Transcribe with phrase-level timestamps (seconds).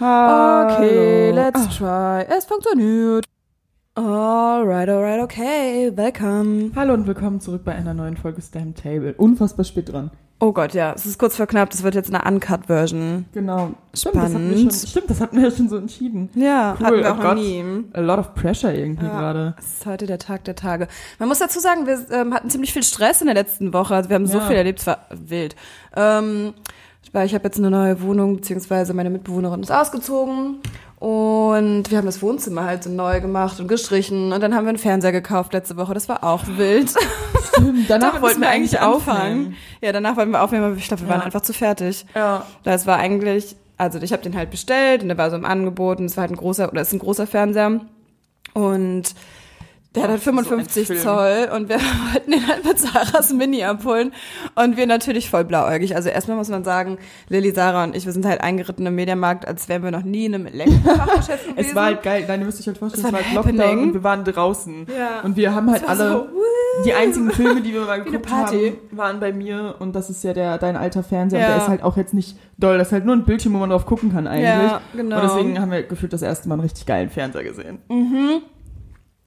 [0.00, 1.34] Okay, Hallo.
[1.36, 2.22] let's try.
[2.28, 3.24] Es funktioniert.
[3.94, 5.92] Alright, alright, okay.
[5.94, 6.72] Welcome.
[6.74, 9.14] Hallo und willkommen zurück bei einer neuen Folge Stamp Table.
[9.16, 10.10] Unfassbar spät dran.
[10.40, 11.70] Oh Gott, ja, es ist kurz vor knapp.
[11.70, 13.26] Das wird jetzt eine Uncut-Version.
[13.32, 13.70] Genau.
[13.94, 14.88] Stimmt, das hatten wir schon, Spannend.
[14.88, 16.28] stimmt, das hatten wir ja schon so entschieden.
[16.34, 17.36] Ja, Cool, hatten wir oh auch noch Gott.
[17.36, 17.64] nie.
[17.92, 19.12] A lot of pressure irgendwie Ja.
[19.20, 19.54] gerade.
[19.60, 20.88] Es ist heute der Tag der Tage.
[21.20, 23.94] Man muss dazu sagen, wir ähm, hatten ziemlich viel Stress in der letzten Woche.
[23.94, 24.46] Also wir haben so Ja.
[24.48, 25.54] viel erlebt, es war wild.
[25.94, 26.52] Ähm,
[27.12, 30.56] weil ich habe jetzt eine neue Wohnung, beziehungsweise meine Mitbewohnerin ist ausgezogen.
[30.98, 34.32] Und wir haben das Wohnzimmer halt so neu gemacht und gestrichen.
[34.32, 35.92] Und dann haben wir einen Fernseher gekauft letzte Woche.
[35.92, 36.90] Das war auch wild.
[37.48, 39.54] Stimmt, danach wollten wir eigentlich auffangen.
[39.82, 41.26] Ja, danach wollten wir aufnehmen, aber ich glaube, wir waren Ja.
[41.26, 42.06] einfach zu fertig.
[42.14, 42.46] Ja.
[42.62, 45.98] Das war eigentlich, also ich habe den halt bestellt und der war so im Angebot
[45.98, 47.80] und es war halt ein großer, oder ist ein großer Fernseher.
[48.54, 49.14] Und
[49.94, 50.98] der hat halt So ein 55 Film.
[51.00, 51.76] Zoll und wir
[52.12, 54.12] wollten den halt mit Sarahs Mini abholen.
[54.54, 55.94] Und wir natürlich voll blauäugig.
[55.94, 56.98] Also erstmal muss man sagen,
[57.28, 60.26] Lilly, Sarah und ich, wir sind halt eingeritten im Mediamarkt, als wären wir noch nie
[60.26, 61.68] in einem Elektrofachgeschäft gewesen.
[61.68, 62.24] Es war halt geil.
[62.26, 64.02] Nein, ihr müsst euch halt vorstellen, Es es war war ein halt Lockdown und wir
[64.04, 64.86] waren draußen.
[64.98, 65.20] Ja.
[65.22, 66.26] Und wir haben halt war alle, so,
[66.84, 68.76] die einzigen Filme, die wir mal geguckt Party.
[68.90, 69.76] haben, waren bei mir.
[69.78, 71.38] Und das ist ja der, dein alter Fernseher.
[71.40, 71.46] Ja.
[71.46, 72.78] Und der ist halt auch jetzt nicht doll.
[72.78, 74.48] Das ist halt nur ein Bildschirm, wo man drauf gucken kann eigentlich.
[74.48, 75.16] Ja, genau.
[75.16, 77.78] Und deswegen haben wir gefühlt das erste Mal einen richtig geilen Fernseher gesehen.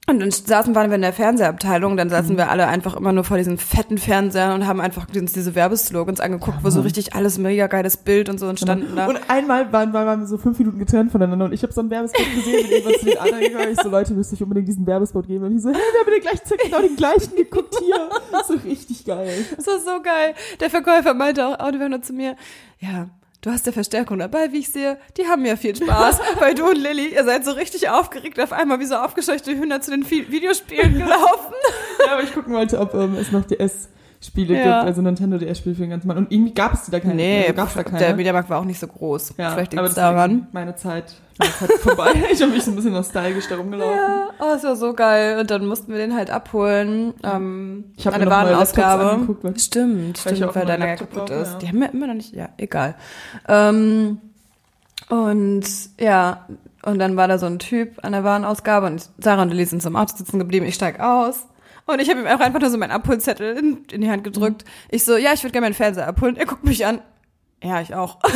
[0.08, 3.24] Und dann saßen waren wir in der Fernsehabteilung, dann saßen wir alle einfach immer nur
[3.24, 7.36] vor diesen fetten Fernsehern und haben einfach uns diese Werbeslogans angeguckt, wo so richtig alles
[7.36, 9.06] mega geiles Bild und so entstanden da.
[9.06, 11.90] Und einmal waren, waren wir so fünf Minuten getrennt voneinander und ich habe so einen
[11.90, 13.72] Werbespot gesehen und irgendwann zu den anderen gegangen.
[13.72, 15.44] Ich so, Leute, müsst euch unbedingt diesen Werbespot geben.
[15.44, 18.08] Und ich so, hey, wir haben den gleichen, genau den gleichen geguckt hier.
[18.46, 19.44] So richtig geil.
[19.56, 20.34] Das war so geil.
[20.60, 22.36] Der Verkäufer meinte auch, Audio nur zu mir,
[22.78, 23.08] ja,
[23.42, 24.98] du hast ja Verstärkung dabei, wie ich sehe.
[25.16, 26.20] Die haben ja viel Spaß.
[26.40, 29.80] Weil du und Lilly, ihr seid so richtig aufgeregt, auf einmal wie so aufgescheuchte Hühner
[29.80, 31.54] zu den Vi- Videospielen gelaufen.
[32.06, 33.44] Ja, aber ich gucken wollte, ob ähm, es noch
[34.20, 34.62] DS-Spiele Ja.
[34.62, 36.16] gibt, also Nintendo DS-Spiele für den ganzen Mann.
[36.18, 37.42] Und irgendwie gab es die da keine.
[37.42, 37.98] also gab's da keine.
[37.98, 39.34] der Mediamarkt war auch nicht so groß.
[39.38, 40.46] ja, Vielleicht aber liegt es daran.
[40.52, 42.10] Meine Zeit, meine Zeit vorbei.
[42.32, 43.94] Ich habe mich so ein bisschen nostalgisch da rumgelaufen.
[43.96, 45.38] Ja, oh, es war so geil.
[45.38, 47.14] Und dann mussten wir den halt abholen.
[47.22, 49.10] Ähm, Ich hab eine mir Warenausgabe.
[49.10, 51.52] Angeguckt, weil- stimmt, weil stimmt, weil deiner kaputt ist.
[51.52, 51.58] ja.
[51.58, 52.96] Die haben wir immer noch nicht, ja, egal.
[53.46, 54.18] Ähm,
[55.08, 55.64] und
[56.00, 56.46] ja,
[56.82, 59.82] und dann war da so ein Typ an der Warenausgabe und Sarah und Lilly sind
[59.82, 60.66] zum Auto sitzen geblieben.
[60.66, 61.46] Ich steig aus.
[61.88, 64.64] Und ich habe ihm auch einfach nur so meinen Abholzettel in, in die Hand gedrückt.
[64.90, 66.36] Ich so, ja, ich würde gerne meinen Fernseher abholen.
[66.36, 67.00] Er guckt mich an.
[67.64, 68.18] Ja, ich auch.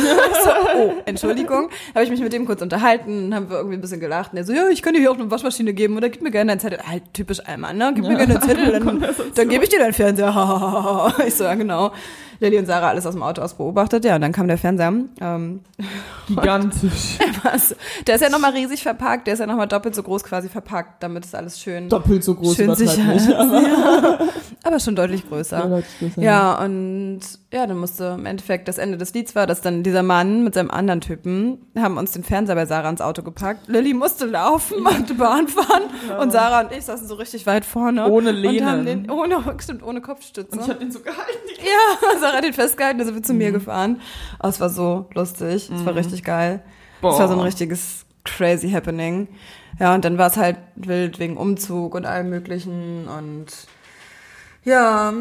[0.43, 1.69] so, oh, Entschuldigung.
[1.93, 4.33] Habe ich mich mit dem kurz unterhalten, haben wir irgendwie ein bisschen gelacht.
[4.33, 6.31] Und er so, ja, ich kann dir hier auch eine Waschmaschine geben oder gib mir
[6.31, 6.79] gerne einen Zettel.
[6.85, 7.93] Halt, typisch Allmann, ne?
[7.95, 9.05] Gib mir gerne einen Zettel, dann,
[9.35, 11.13] dann gebe ich dir deinen Fernseher.
[11.27, 11.93] ich so, ja, genau.
[12.39, 14.05] Lilly und Sarah alles aus dem Auto aus beobachtet.
[14.05, 14.93] Ja, und dann kam der Fernseher.
[15.21, 15.61] Ähm,
[16.27, 17.17] Gigantisch.
[18.07, 21.03] Der ist ja nochmal riesig verpackt, der ist ja nochmal doppelt so groß quasi verpackt,
[21.03, 23.27] damit ist alles schön, Doppelt so groß schön sicher nicht.
[23.27, 23.33] ist.
[23.33, 24.19] Aber Ja.
[24.65, 25.57] Aber schon deutlich größer.
[25.59, 27.19] Ja, Leute, ich weiß Ja, und
[27.51, 30.53] ja, dann musste im Endeffekt das Ende des Lieds war, dass dann dieser Mann mit
[30.53, 33.67] seinem anderen Typen haben uns den Fernseher bei Sarah ins Auto gepackt.
[33.67, 35.83] Lilly musste laufen, musste Bahn fahren
[36.21, 38.09] und Sarah und ich saßen so richtig weit vorne.
[38.09, 40.51] Ohne Und den, ohne, stimmt, ohne Kopfstütze.
[40.53, 41.21] Und ich habe den so gehalten.
[41.59, 43.37] ja, Sarah hat den festgehalten, da sind wir zu Mhm.
[43.39, 44.01] mir gefahren.
[44.41, 46.61] Oh, es war so lustig, es war richtig geil.
[47.01, 47.13] Boah.
[47.13, 49.27] Es war so ein richtiges crazy happening.
[49.79, 53.47] Ja, und dann war es halt wild wegen Umzug und allem möglichen und
[54.63, 55.11] ja,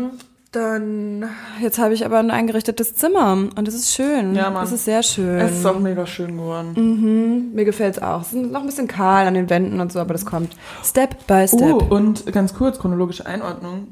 [0.52, 1.24] dann
[1.62, 4.34] jetzt habe ich aber ein eingerichtetes Zimmer und es ist schön.
[4.34, 4.64] Ja, Mann.
[4.64, 5.38] Es ist sehr schön.
[5.40, 6.74] Es ist auch mega schön geworden.
[6.76, 8.20] mhm, mir gefällt es auch.
[8.20, 11.26] Es ist noch ein bisschen kahl an den Wänden und so, aber das kommt Step
[11.26, 11.62] by Step.
[11.62, 13.88] Oh, und ganz kurz, chronologische Einordnung.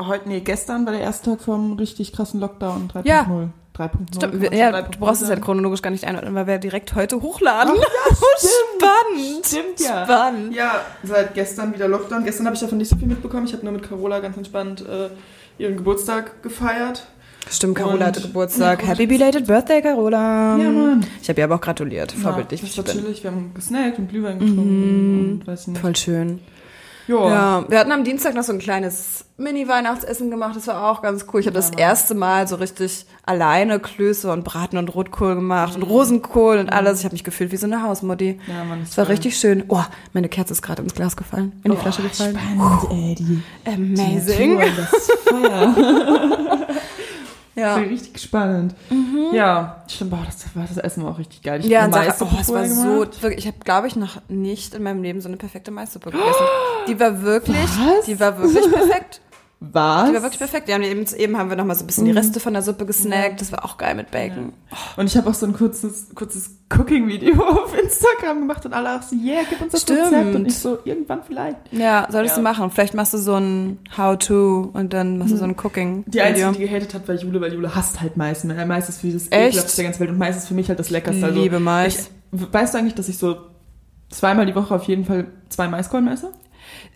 [0.00, 3.06] Heute, nee, gestern war der erste Tag vom richtig krassen Lockdown 3.0.
[3.06, 3.26] Ja.
[3.76, 4.16] 3.0.
[4.16, 7.22] Stimmt, ja, 3.0 du brauchst es halt chronologisch gar nicht einordnen, weil wir direkt heute
[7.22, 7.74] hochladen.
[8.36, 8.52] stimmt.
[8.76, 9.46] Spannend.
[9.46, 10.04] Stimmt, ja.
[10.04, 10.54] Spannend.
[10.54, 12.24] Ja, seit gestern wieder Lockdown.
[12.24, 13.46] Gestern habe ich davon nicht so viel mitbekommen.
[13.46, 15.08] Ich habe nur mit Carola ganz entspannt äh,
[15.58, 17.06] ihren Geburtstag gefeiert.
[17.50, 18.82] Stimmt, Carola hatte Geburtstag.
[18.82, 20.58] Ja, Happy belated birthday, Carola.
[20.58, 21.06] Ja, Mann.
[21.22, 22.12] Ich habe ihr aber auch gratuliert.
[22.12, 22.60] Vorbildlich.
[22.60, 23.22] Ja, das war chillig.
[23.22, 25.80] Wir haben gesnackt und Glühwein getrunken und weiß nicht.
[25.80, 26.40] Voll schön.
[27.08, 27.30] Joa.
[27.30, 30.54] Ja, wir hatten am Dienstag noch so ein kleines Mini-Weihnachtsessen gemacht.
[30.56, 31.40] Das war auch ganz cool.
[31.40, 35.82] Ich habe das erste Mal so richtig alleine Klöße und Braten und Rotkohl gemacht und
[35.84, 36.98] Rosenkohl und alles.
[37.00, 38.38] Ich habe mich gefühlt wie so eine Hausmutti.
[38.46, 39.14] Ja, Mann, das Es war geil.
[39.14, 39.64] richtig schön.
[39.68, 39.82] Oh,
[40.12, 42.38] meine Kerze ist gerade ins Glas gefallen, in die Flasche gefallen.
[42.38, 44.58] Spannend, ey, die Amazing.
[44.58, 46.57] Natur, das Feuer.
[47.58, 47.76] Ja.
[47.76, 48.74] Das ist richtig spannend.
[49.32, 51.60] Ja, stimmt, boah, das, war, das Essen war auch richtig geil.
[51.60, 51.98] Ich Ja, und oh,
[52.40, 55.36] es war so, wirklich, ich habe, glaube ich, noch nicht in meinem Leben so eine
[55.36, 56.44] perfekte Maissuppe gegessen.
[56.86, 58.06] Die war wirklich, Was?
[58.06, 59.20] die war wirklich perfekt.
[59.60, 60.08] Was?
[60.08, 60.68] Die war wirklich perfekt.
[60.68, 62.62] Ja, und eben, eben haben wir noch mal so ein bisschen die Reste von der
[62.62, 63.40] Suppe gesnackt.
[63.40, 64.52] Das war auch geil mit Bacon.
[64.96, 69.02] Und ich habe auch so ein kurzes, kurzes Cooking-Video auf Instagram gemacht und alle auch
[69.02, 70.12] so, yeah, gib uns das Stimmt.
[70.12, 70.34] Rezept.
[70.36, 71.56] Und ich so, irgendwann vielleicht.
[71.72, 72.42] Ja, solltest Ja.
[72.42, 72.70] du machen.
[72.70, 76.04] Vielleicht machst du so ein How-To und dann machst du so ein Cooking.
[76.06, 78.44] Die Einzige, die gehatet hat, war Jule, weil Jule hasst halt Mais.
[78.44, 79.32] Äh, Mais ist für das Echt?
[79.32, 81.26] ekelhafteste der ganzen Welt und Mais ist für mich halt das Leckerste.
[81.26, 82.10] Also Liebe Mais.
[82.32, 83.36] Ich weißt du eigentlich, dass ich so
[84.10, 86.30] zweimal die Woche auf jeden Fall zwei Maiskolben esse?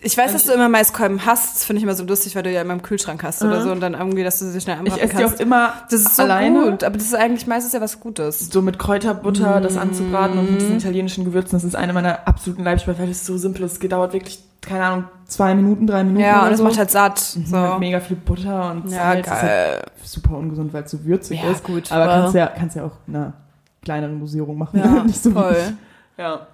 [0.05, 1.55] Ich weiß, Also dass du immer Maiskolben hast.
[1.55, 3.63] Das finde ich immer so lustig, weil du ja immer im Kühlschrank hast oder Mhm.
[3.63, 5.35] so und dann irgendwie, dass du sie schnell Ich anbraten esse die kannst.
[5.37, 6.71] auch immer das ist so alleine.
[6.71, 8.49] gut, aber das ist eigentlich meistens ja was Gutes.
[8.51, 10.57] So mit Kräuterbutter das anzubraten und mit Mhm.
[10.59, 11.51] diesen italienischen Gewürzen.
[11.53, 13.81] Das ist eine meiner absoluten Leibspeisen, weil es so simpel ist.
[13.81, 16.63] Es dauert wirklich, keine Ahnung, zwei Minuten, drei Minuten Ja, oder und es so.
[16.65, 17.33] macht halt satt.
[17.37, 17.77] Mit So.
[17.79, 19.25] mega viel Butter und Ja, Salz.
[19.27, 19.85] Das ist halt geil.
[20.03, 21.63] super ungesund, weil es so würzig Ja, ist.
[21.63, 21.91] gut.
[21.93, 23.33] Aber aber- kannst ja, kannst ja auch in einer
[23.81, 24.79] kleineren Dosierung machen.
[24.79, 25.55] Ja, Nicht so voll.
[25.57, 25.73] ich.
[26.21, 26.45] Ja.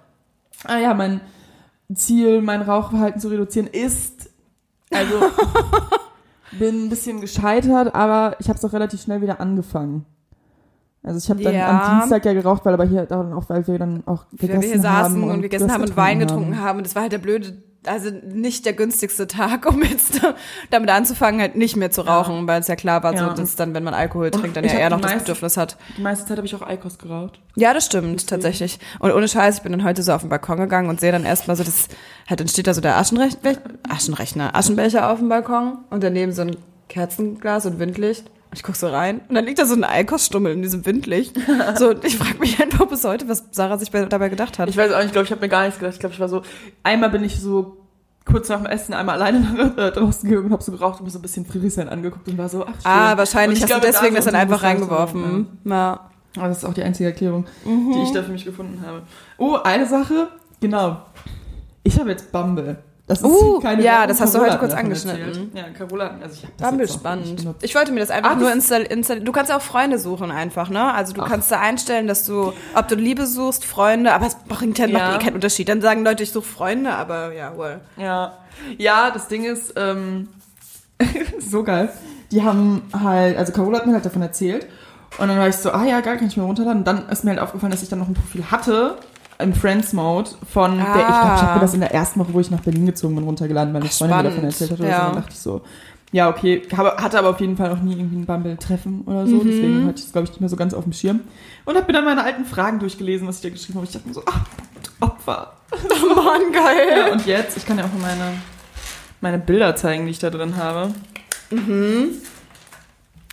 [0.66, 1.20] Ah ja, mein
[1.96, 4.30] Ziel, mein Rauchverhalten zu reduzieren, ist,
[4.92, 5.14] also
[6.58, 10.04] bin ein bisschen gescheitert, aber ich habe es auch relativ schnell wieder angefangen.
[11.02, 11.68] Also ich habe dann Ja.
[11.90, 14.60] am Dienstag ja geraucht, weil aber hier dann auch, weil wir dann auch gegessen Weil
[14.62, 16.78] wir hier saßen haben und, gegessen haben und Wein getrunken haben.
[16.78, 20.20] Und das war halt der blöde, also nicht der günstigste Tag, um jetzt
[20.70, 23.30] damit anzufangen, halt nicht mehr zu rauchen, weil es ja klar war, Ja.
[23.30, 25.76] so, dass dann, wenn man Alkohol trinkt, dann ja eher noch das meiste- Bedürfnis hat.
[25.96, 27.40] Die meiste Zeit habe ich auch Eikos geraucht.
[27.56, 28.78] Ja, das stimmt, tatsächlich.
[28.98, 31.24] Und ohne Scheiß, ich bin dann heute so auf den Balkon gegangen und sehe dann
[31.24, 31.88] erstmal so, das,
[32.28, 33.36] halt, dann steht da so der Aschenrech
[33.88, 36.56] Aschenrechner, Aschenbecher auf dem Balkon und daneben so ein
[36.88, 38.30] Kerzenglas und Windlicht.
[38.52, 41.36] Ich guck so rein und dann liegt da so ein Eikos-Stummel in diesem Windlicht.
[41.78, 44.68] So, und ich frage mich einfach bis heute, was Sarah sich bei, dabei gedacht hat.
[44.68, 45.94] Ich weiß auch nicht, ich glaube, ich habe mir gar nichts gedacht.
[45.94, 46.42] Ich glaube, ich war so,
[46.82, 47.76] einmal bin ich so
[48.24, 51.10] kurz nach dem Essen einmal alleine äh, draußen gegangen und habe so geraucht und mir
[51.10, 52.80] so ein bisschen Friedrichshain angeguckt und war so, ach schön.
[52.84, 55.46] ah, wahrscheinlich hast du glaube, deswegen da das dann einfach reingeworfen.
[55.64, 56.10] Ja.
[56.36, 59.02] Aber das ist auch die einzige Erklärung, die ich da für mich gefunden habe.
[59.36, 60.28] Oh, eine Sache,
[60.60, 61.02] genau.
[61.82, 62.78] Ich habe jetzt Bumble.
[63.10, 65.26] Das ist Uh, keine ja, Werbung, das hast du Carola heute kurz angeschnitten.
[65.26, 65.48] erzählt.
[65.52, 67.56] Ja, Carola, also ich habe das Bumble jetzt auch nicht spannend.
[67.62, 68.92] Ich wollte mir das einfach Ah, nur installieren.
[68.92, 70.94] Install du kannst auch Freunde suchen einfach, ne?
[70.94, 71.28] Also du Ach.
[71.28, 74.98] kannst da einstellen, dass du, ob du Liebe suchst, Freunde, aber es bringt ja, Ja.
[74.98, 75.68] macht eh keinen Unterschied.
[75.68, 77.80] Dann sagen Leute, ich suche Freunde, aber ja, wohl.
[77.96, 78.38] Ja,
[78.78, 80.28] ja, das Ding ist, ähm,
[81.40, 81.88] so geil.
[82.30, 84.66] Die haben halt, also Carola hat mir halt davon erzählt.
[85.18, 86.78] Und dann war ich so, ah ja, geil, kann ich mir runterladen.
[86.82, 88.96] Und dann ist mir halt aufgefallen, dass ich dann noch ein Profil hatte
[89.40, 91.42] im Friends-Mode von der, ich glaube, ich Ah.
[91.42, 93.80] habe mir das in der ersten Woche, wo ich nach Berlin gezogen bin, runtergeladen, weil
[93.82, 94.80] eine Freundin mir davon erzählt hat.
[94.80, 94.98] Oder Ja.
[94.98, 95.04] so.
[95.06, 95.60] Dann dachte ich so,
[96.12, 99.36] ja, okay, hatte aber auf jeden Fall noch nie irgendwie ein Bumble-Treffen oder so.
[99.36, 99.46] Mhm.
[99.46, 101.20] Deswegen hatte ich es, glaube ich, nicht mehr so ganz auf dem Schirm.
[101.64, 103.86] Und habe mir dann meine alten Fragen durchgelesen, was ich da geschrieben habe.
[103.86, 104.40] Ich dachte mir so, ach,
[105.00, 105.52] Opfer.
[106.16, 107.06] Mann, geil.
[107.06, 108.32] Ja, und jetzt, ich kann ja auch mal meine,
[109.20, 110.92] meine Bilder zeigen, die ich da drin habe.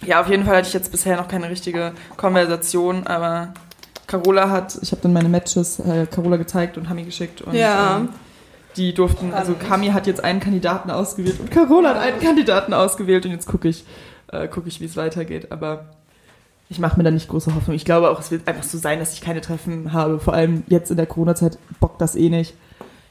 [0.06, 3.54] Ja, auf jeden Fall hatte ich jetzt bisher noch keine richtige Konversation, aber
[4.08, 7.98] Carola hat, ich habe dann meine Matches äh, Carola gezeigt und Hami geschickt und Ja.
[7.98, 8.10] ähm,
[8.78, 9.56] die durften, also.
[9.70, 13.68] Hami hat jetzt einen Kandidaten ausgewählt und Carola hat einen Kandidaten ausgewählt und jetzt gucke
[13.68, 13.86] ich,
[14.32, 15.86] äh, gucke ich, wie es weitergeht, aber
[16.70, 17.76] ich mache mir da nicht große Hoffnung.
[17.76, 20.20] Ich glaube auch, es wird einfach so sein, dass ich keine Treffen habe.
[20.20, 22.56] Vor allem jetzt in der Corona-Zeit bockt das eh nicht.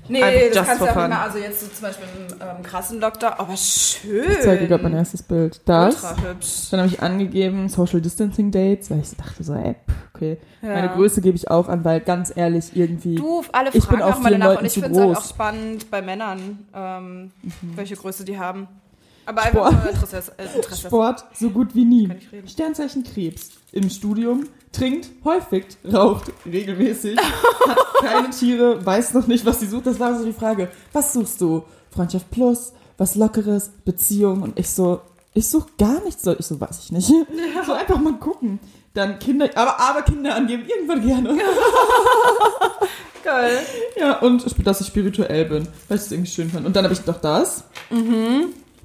[0.09, 1.05] Nee, Einfach das kannst du auch fun.
[1.05, 4.31] immer, also jetzt so zum Beispiel im ähm, krassen Doktor, aber schön.
[4.31, 5.61] Ich zeige dir gerade mein erstes Bild.
[5.65, 5.95] Das.
[5.95, 6.71] Ultra hübsch.
[6.71, 9.75] Dann habe ich angegeben Social Distancing Dates, weil ich dachte so, ey,
[10.15, 10.39] okay.
[10.63, 10.69] Ja.
[10.69, 13.17] Meine Größe gebe ich auch an, weil ganz ehrlich, irgendwie.
[13.17, 15.17] Du, alle Ich fragen bin auch auch mal danach Leuten und ich finde es halt
[15.17, 17.33] auch spannend bei Männern, ähm,
[17.75, 18.69] welche Größe die haben.
[19.27, 19.73] Aber Sport.
[19.73, 20.33] einfach Interesse.
[20.39, 20.87] Äh, Interesse.
[20.87, 22.09] Sport so gut wie nie.
[22.09, 22.49] Kann ich reden.
[22.49, 23.51] Sternzeichen Krebs.
[23.73, 29.87] Im Studium, trinkt häufig, raucht regelmäßig, hat keine Tiere, weiß noch nicht, was sie sucht.
[29.87, 30.71] Das war so die Frage.
[30.93, 31.65] Was suchst du?
[31.91, 35.01] Freundschaft plus, was Lockeres, Beziehung und ich so,
[35.35, 36.23] ich suche gar nichts.
[36.23, 37.13] So, ich so, weiß ich nicht.
[37.67, 38.59] So einfach mal gucken.
[38.95, 41.39] Dann Kinder, aber, aber Kinder angeben, irgendwann gerne.
[43.25, 43.59] Geil.
[43.99, 46.65] Ja, und dass ich spirituell bin, weil ich das irgendwie schön fand.
[46.65, 47.65] Und dann habe ich doch das.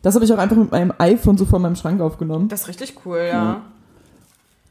[0.02, 2.48] Das habe ich auch einfach mit meinem iPhone so vor meinem Schrank aufgenommen.
[2.50, 3.62] Das ist richtig cool, ja.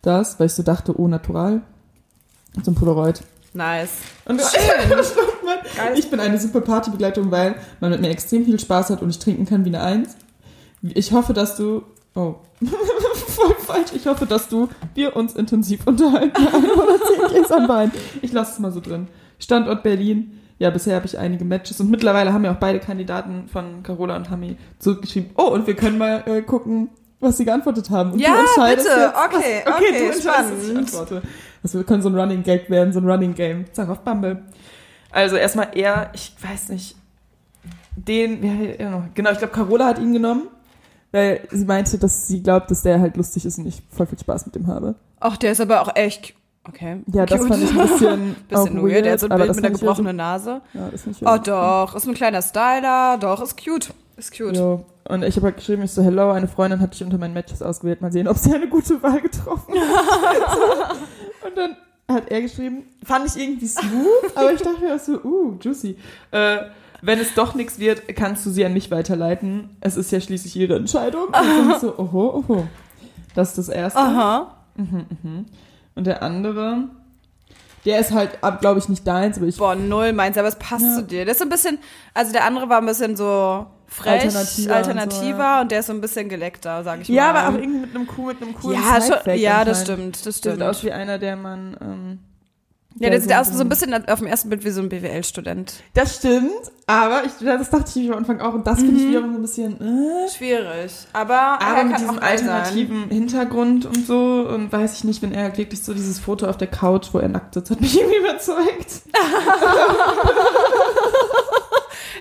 [0.03, 1.63] Das, weil ich so dachte, oh, natural.
[2.63, 3.23] So ein Polaroid.
[3.53, 3.91] Nice.
[4.25, 4.99] Und Schön.
[5.97, 9.19] ich bin eine super Partybegleitung, weil man mit mir extrem viel Spaß hat und ich
[9.19, 10.17] trinken kann wie eine Eins.
[10.83, 11.83] Ich hoffe, dass du.
[12.15, 12.37] Oh.
[13.27, 13.91] Voll falsch.
[13.95, 17.93] Ich hoffe, dass du wir uns intensiv unterhalten bei einem oder zehn Gläsern Wein.
[18.23, 19.09] Ich lasse es mal so drin.
[19.39, 20.40] Standort Berlin.
[20.61, 24.15] Ja, bisher habe ich einige Matches und mittlerweile haben ja auch beide Kandidaten von Carola
[24.15, 25.31] und Hami zurückgeschrieben.
[25.37, 28.13] Oh, und wir können mal äh, gucken, was sie geantwortet haben.
[28.13, 29.01] Und Ja, du entscheidest bitte.
[29.01, 30.79] Jetzt, Okay, was, okay, du entscheidest, was ich spannend.
[30.95, 31.23] antworte.
[31.63, 33.65] Das wir können so ein Running Gag werden, so ein Running Game.
[33.73, 34.43] Sag auf Bumble.
[35.11, 36.95] Also erstmal er, ich weiß nicht,
[37.97, 38.41] den,
[38.79, 39.05] noch?
[39.15, 40.49] Genau, ich glaube, Carola hat ihn genommen,
[41.11, 44.19] weil sie meinte, dass sie glaubt, dass der halt lustig ist und ich voll viel
[44.19, 44.95] Spaß mit dem habe.
[45.21, 46.35] Ach, der ist aber auch echt.
[46.69, 47.03] Okay.
[47.07, 47.49] Ja, das cute.
[47.49, 49.07] fand ich ein bisschen, Bisschen auch weird.
[49.07, 50.61] Er hat so ein Bild mit einer gebrochenen Nase.
[50.75, 51.95] Ja, finde ich Oh, ja doch.
[51.95, 53.19] Ist ein kleiner Styler.
[53.19, 53.93] Doch, ist cute.
[54.17, 54.57] Ist cute.
[54.57, 54.85] Jo.
[55.09, 57.63] Und ich habe halt geschrieben, ich so, hello, eine Freundin hat dich unter meinen Matches
[57.63, 58.03] ausgewählt.
[58.03, 60.97] Mal sehen, ob sie eine gute Wahl getroffen hat.
[61.47, 61.77] und dann
[62.07, 65.97] hat er geschrieben, fand ich irgendwie smooth, aber ich dachte mir auch so, uh, juicy.
[66.33, 66.59] Äh,
[67.03, 69.77] wenn es doch nichts wird, kannst du sie an mich weiterleiten.
[69.81, 71.25] Es ist ja schließlich ihre Entscheidung.
[71.27, 72.67] Und dann ich so, oho, oho.
[73.35, 73.99] Das ist das Erste.
[73.99, 74.57] Aha.
[75.95, 76.85] Und der andere,
[77.85, 79.57] Der ist halt, glaube ich, nicht deins, aber ich.
[79.57, 80.95] Boah, null meins, aber es passt Ja.
[80.97, 81.25] zu dir.
[81.25, 81.79] Das ist so ein bisschen,
[82.15, 85.61] also der andere war ein bisschen so frech, Alternativer alternativer, und so, ja.
[85.63, 87.41] und der ist so ein bisschen geleckter, sag ich ja, mal.
[87.45, 90.23] aber auch irgendwie mit einem cool, mit einem coolen ja, schon, ja, das stimmt, das
[90.23, 90.55] Der stimmt.
[90.57, 91.77] sieht aus wie einer, der man.
[91.81, 92.19] Ähm,
[92.99, 95.75] ja, der sieht aus so ein bisschen auf dem ersten Bild wie so ein BWL-Student.
[95.95, 96.51] Das stimmt,
[96.87, 99.39] aber ich, das dachte ich mir am Anfang auch und das finde ich wiederum so
[99.39, 99.81] ein bisschen.
[99.81, 102.49] Äh, Schwierig, aber, aber er mit diesem geil sein.
[102.49, 106.47] alternativen Hintergrund und so und weiß ich nicht, wenn er halt wirklich so dieses Foto
[106.47, 109.03] auf der Couch, wo er nackt sitzt, hat mich irgendwie überzeugt.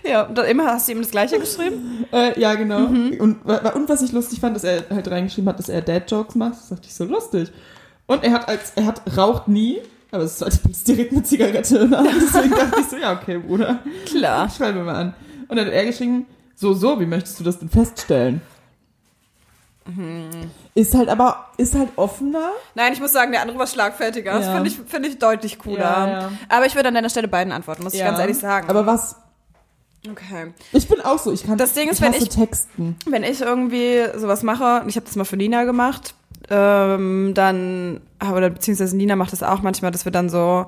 [0.03, 2.05] Ja, und dann immer hast du ihm das Gleiche geschrieben?
[2.11, 2.79] Äh, ja, genau.
[2.79, 3.19] Mhm.
[3.19, 6.53] Und, und was ich lustig fand, dass er halt reingeschrieben hat, dass er Dad-Jokes macht.
[6.53, 7.51] Das dachte ich so lustig.
[8.07, 9.81] Und er hat als, er hat, raucht nie,
[10.11, 12.09] aber es ist halt direkt eine Zigarette Hand.
[12.21, 13.79] Deswegen dachte ich so, ja, okay, Bruder.
[14.05, 14.49] Klar.
[14.49, 15.13] Schreib mir mal an.
[15.47, 16.25] Und dann hat er geschrieben,
[16.55, 18.41] so, so, wie möchtest du das denn feststellen?
[19.85, 20.29] Mhm.
[20.75, 22.51] Ist halt aber, ist halt offener.
[22.75, 24.33] Nein, ich muss sagen, der andere war schlagfertiger.
[24.33, 24.53] Das Ja.
[24.55, 25.79] finde ich, finde ich deutlich cooler.
[25.79, 26.31] Ja, ja.
[26.47, 28.69] Aber ich würde an deiner Stelle beiden antworten, muss ich ganz ehrlich sagen.
[28.69, 29.15] Aber was,
[30.09, 30.53] okay.
[30.73, 32.97] ich bin auch so, ich kann, Das Ding ist, ich wenn ich- Texten.
[33.07, 36.13] Wenn ich irgendwie sowas mache, und ich habe das mal für Nina gemacht,
[36.49, 40.67] ähm, dann, oder beziehungsweise Nina macht das auch manchmal, dass wir dann so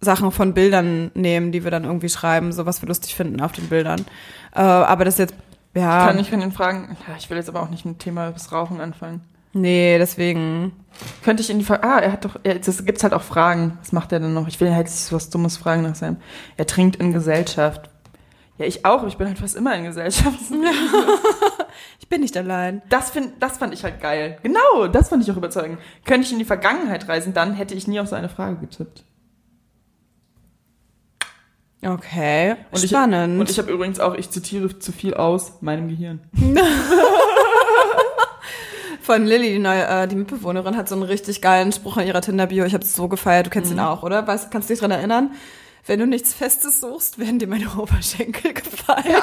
[0.00, 3.52] Sachen von Bildern nehmen, die wir dann irgendwie schreiben, so was wir lustig finden auf
[3.52, 4.04] den Bildern.
[4.54, 5.34] Äh, aber das jetzt,
[5.74, 7.98] ja, Kann ich kann ihn fragen, ja, ich will jetzt aber auch nicht mit dem
[7.98, 9.20] Thema das Rauchen anfangen.
[9.52, 10.72] nee, deswegen,
[11.22, 13.78] Könnte ich in die Frage, ah, er hat doch, es gibt halt auch Fragen.
[13.80, 14.48] Was macht er denn noch?
[14.48, 16.16] Ich will halt nicht so was Dummes fragen nach seinem.
[16.56, 17.88] Er trinkt in Gesellschaft.
[18.58, 19.06] Ja, ich auch.
[19.06, 20.38] Ich bin halt fast immer in Gesellschaft.
[22.00, 22.82] ich bin nicht allein.
[22.88, 24.38] Das, find, das fand ich halt geil.
[24.42, 25.78] Genau, das fand ich auch überzeugend.
[26.04, 29.04] Könnte ich in die Vergangenheit reisen, dann hätte ich nie auf so eine Frage getippt.
[31.84, 33.38] Okay, Und ich- spannend.
[33.40, 36.20] Und ich habe übrigens auch, ich zitiere zu viel aus meinem Gehirn.
[39.00, 42.20] Von Lilly, die neue, äh, die Mitbewohnerin, hat so einen richtig geilen Spruch in ihrer
[42.20, 42.64] Tinder-Bio.
[42.64, 43.46] Ich habe es so gefeiert.
[43.46, 44.26] Du kennst ihn auch, oder?
[44.26, 45.30] Weißt, kannst du dich dran erinnern?
[45.88, 49.04] Wenn du nichts Festes suchst, werden dir meine Oberschenkel gefallen.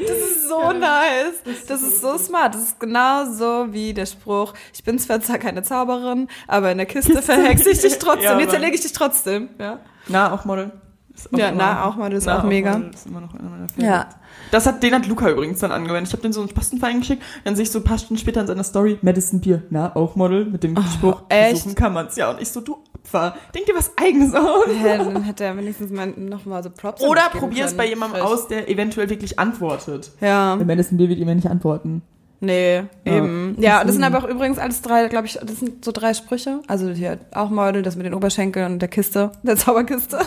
[0.00, 1.34] das ist so nice.
[1.68, 2.54] Das ist so smart.
[2.54, 6.86] Das ist genau so wie der Spruch, ich bin zwar keine Zauberin, aber in der
[6.86, 8.24] Kiste verhexe ich dich trotzdem.
[8.24, 8.50] Ja, Jetzt Mann.
[8.50, 9.48] zerlege ich dich trotzdem.
[9.58, 9.78] Ja,
[10.08, 10.72] Na, auch Model.
[11.14, 12.72] Ist ja immer- na, auch das ist Na, auch mega.
[12.76, 13.76] Model ist.
[13.76, 14.08] Ja.
[14.50, 16.08] Das hat, den hat Luca übrigens dann angewendet.
[16.08, 18.40] Ich habe den so einen Postenverein geschickt, dann sehe ich so ein paar Stunden später
[18.40, 21.50] in seiner Story, Madison Beer, na, auch Model, mit dem Spruch, Oh, echt?
[21.50, 22.16] versuchen kann man's.
[22.16, 24.64] Ja, und ich so, du Opfer, denk dir was Eigenes aus.
[24.66, 28.18] Hä, dann hätte er wenigstens mal noch mal so Props Oder probier es bei jemandem
[28.20, 28.30] Frisch.
[28.30, 30.10] aus, der eventuell wirklich antwortet.
[30.22, 30.56] Ja.
[30.56, 32.00] Madison Beer wird immer nicht antworten.
[32.44, 33.12] Nee, Ja.
[33.16, 33.56] eben.
[33.58, 36.60] Ja, das sind aber auch übrigens alles drei, glaube ich, das sind so drei Sprüche.
[36.68, 40.18] Also hier auch Model, das mit den Oberschenkeln und der Kiste, der Zauberkiste.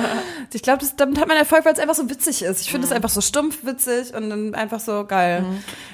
[0.52, 2.62] ich glaube, damit hat man Erfolg, weil es einfach so witzig ist.
[2.62, 5.44] Ich finde es einfach so stumpf witzig und dann einfach so geil.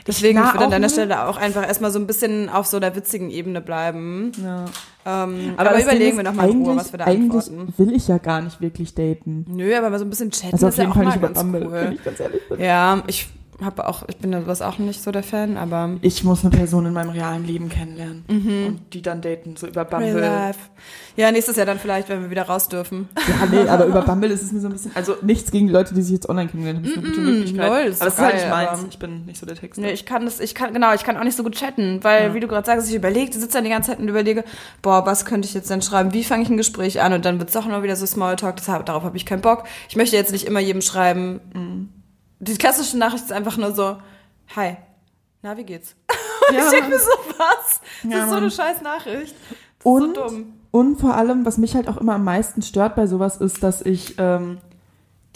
[0.06, 2.80] Deswegen na, ich würde an deiner Stelle auch einfach erstmal so ein bisschen auf so
[2.80, 4.32] der witzigen Ebene bleiben.
[4.42, 4.64] Ja.
[5.06, 7.74] Ähm, aber Ding überlegen wir ist, noch mal in Ruhe, was wir da Eigentlich antworten.
[7.76, 9.44] will ich ja gar nicht wirklich daten.
[9.48, 11.92] Nö, aber mal so ein bisschen chatten Also ist ja auch mal ganz cool.
[11.94, 12.60] ich ganz ehrlich bin.
[12.60, 13.28] Ja, ich
[13.62, 16.50] habe auch, ich bin da sowas auch nicht so der Fan, aber Ich muss eine
[16.56, 20.20] Person in meinem realen Leben kennenlernen und die dann daten, so über Real Bumble.
[20.20, 20.58] life.
[21.16, 23.08] Ja, nächstes Jahr dann vielleicht, wenn wir wieder raus dürfen.
[23.28, 24.90] Ja, nee, aber über Bumble ist es mir so ein bisschen.
[24.96, 26.84] Also nichts gegen die Leute, die sich jetzt online kennengelernt haben.
[26.84, 27.68] Das ist eine gute Möglichkeit.
[27.68, 28.86] lol, ist aber es ist halt nicht meins.
[28.90, 29.82] Ich bin nicht so der Texter.
[29.82, 32.28] Nee, ich kann das, ich kann, genau, ich kann auch nicht so gut chatten, weil,
[32.28, 32.34] Ja.
[32.34, 34.42] wie du gerade sagst, ich überlege, sitze dann die ganze Zeit und überlege,
[34.82, 36.12] boah, was könnte ich jetzt denn schreiben?
[36.12, 37.12] Wie fange ich ein Gespräch an?
[37.12, 39.64] Und dann wird es doch nur wieder so Smalltalk, deshalb, darauf habe ich keinen Bock.
[39.88, 41.40] Ich möchte jetzt nicht immer jedem schreiben.
[41.54, 41.88] Mhm.
[42.44, 43.96] Die klassische Nachricht ist einfach nur so,
[44.54, 44.76] hi,
[45.42, 45.94] na, wie geht's?
[46.52, 47.80] ja, ich denke mir so, was?
[48.02, 49.34] Das Ja, ist so eine scheiß Nachricht.
[49.82, 50.52] Und- so dumm.
[50.70, 53.80] Und vor allem, was mich halt auch immer am meisten stört bei sowas, ist, dass
[53.80, 54.58] ich ähm,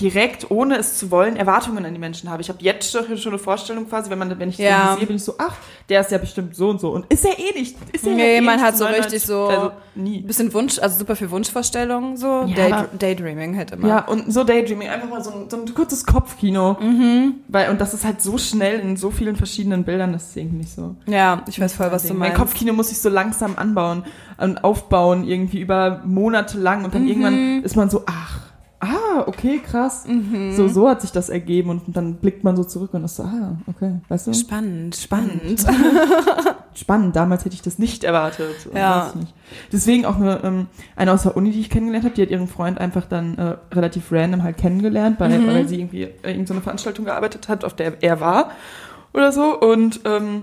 [0.01, 2.41] direkt, ohne es zu wollen, Erwartungen an die Menschen habe.
[2.41, 4.95] Ich habe jetzt schon eine Vorstellung quasi, wenn, man, wenn ich den Ja.
[4.97, 5.57] sehe, bin ich so, ach,
[5.89, 6.91] der ist ja bestimmt so und so.
[6.91, 7.77] Und ist er eh nicht.
[7.93, 10.21] Ist er Nee, eh man hat so 99 richtig so- Also nie.
[10.21, 12.45] Bisschen Wunsch, also super viel Wunschvorstellungen, so.
[12.47, 12.75] Ja, Day,
[13.17, 13.89] Daydreaming halt immer.
[13.89, 16.77] Ja, und so Daydreaming, einfach mal so ein, so ein kurzes Kopfkino.
[16.81, 17.35] Mhm.
[17.49, 20.59] Weil, und das ist halt so schnell in so vielen verschiedenen Bildern, das ist irgendwie
[20.59, 20.95] nicht so.
[21.07, 22.37] Ja, ich weiß voll, was du Mein meinst.
[22.37, 24.05] Kopfkino muss sich so langsam anbauen
[24.37, 26.85] und aufbauen, irgendwie über Monate lang.
[26.85, 27.09] Und dann Mhm.
[27.09, 28.39] irgendwann ist man so, ach,
[28.81, 30.05] ah, okay, krass.
[30.07, 30.53] Mhm.
[30.55, 31.71] So, so hat sich das ergeben.
[31.71, 34.35] Und dann blickt man so zurück und ist so, ah, okay, weißt du?
[34.35, 35.65] Spannend, spannend.
[36.75, 38.55] Spannend, damals hätte ich das nicht erwartet.
[38.73, 39.11] Ja.
[39.19, 39.35] Nicht.
[39.73, 42.47] Deswegen auch eine, ähm, eine aus der Uni, die ich kennengelernt habe, die hat ihren
[42.47, 45.47] Freund einfach dann äh, relativ random halt kennengelernt, weil, Mhm.
[45.49, 48.53] weil sie irgendwie äh, irgendeine Veranstaltung gearbeitet hat, auf der er war
[49.13, 49.59] oder so.
[49.59, 50.43] Und ähm,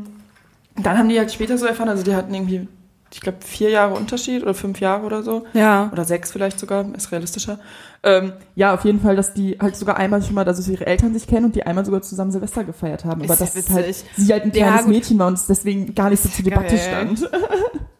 [0.75, 2.67] dann haben die halt später so erfahren, also die hatten irgendwie,
[3.15, 5.45] ich glaube, vier Jahre Unterschied oder fünf Jahre oder so.
[5.53, 5.89] Ja.
[5.93, 7.59] Oder sechs vielleicht sogar, ist realistischer.
[8.03, 11.13] Ähm, ja, auf jeden Fall, dass die halt sogar einmal schon mal, dass ihre Eltern
[11.13, 13.21] sich kennen und die einmal sogar zusammen Silvester gefeiert haben.
[13.21, 14.93] Ist Aber ja dass halt, sie halt ein Ja, kleines gut.
[14.93, 17.29] Mädchen war und es deswegen gar nicht so zur Debatte stand.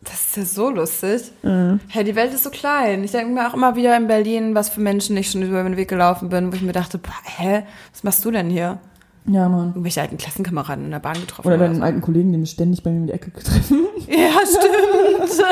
[0.08, 1.32] Das ist ja so lustig.
[1.42, 1.80] Mhm.
[1.88, 3.04] Hey, die Welt ist so klein.
[3.04, 5.78] Ich denke mir auch immer wieder in Berlin, was für Menschen ich schon über den
[5.78, 8.78] Weg gelaufen bin, wo ich mir dachte, boah, hä, was machst du denn hier?
[9.28, 9.70] Ja, Mann.
[9.70, 11.48] Irgendwelche alten Klassenkameraden in der Bahn getroffen.
[11.48, 11.82] Oder oder deinen so.
[11.82, 13.80] alten Kollegen, den wir ständig bei mir in die Ecke getroffen.
[14.08, 15.42] Ja, stimmt.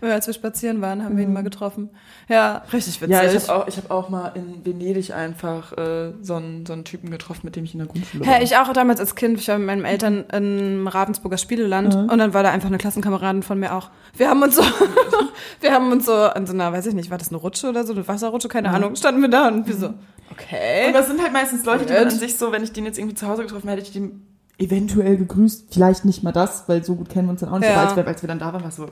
[0.00, 1.90] Wenn wir als wir spazieren waren, haben wir ihn mal getroffen.
[2.28, 3.10] Ja, richtig witzig.
[3.14, 6.72] Ja, ich habe auch, ich hab auch mal in Venedig einfach äh, so, einen, so
[6.72, 8.34] einen Typen getroffen, mit dem ich in der Grundschule war.
[8.34, 12.08] Hä, ich auch damals als Kind, ich war mit meinen Eltern in Ravensburger Spieleland Mhm.
[12.10, 13.90] und dann war da einfach eine Klassenkameradin von mir auch.
[14.16, 14.62] Wir haben uns so,
[15.60, 17.84] wir haben uns so an so einer, weiß ich nicht, war das eine Rutsche oder
[17.84, 18.74] so, eine Wasserrutsche, keine Mhm.
[18.74, 19.90] Ahnung, standen wir da und wir so,
[20.32, 20.86] okay.
[20.88, 22.98] Und das sind halt meistens Leute, die man an sich so, wenn ich den jetzt
[22.98, 24.26] irgendwie zu Hause getroffen hätte, hätte ich den
[24.58, 25.66] eventuell gegrüßt.
[25.72, 27.68] Vielleicht nicht mal das, weil so gut kennen wir uns dann auch nicht.
[27.68, 27.76] Ja.
[27.76, 28.86] Aber als wir, als wir dann da waren, war es so,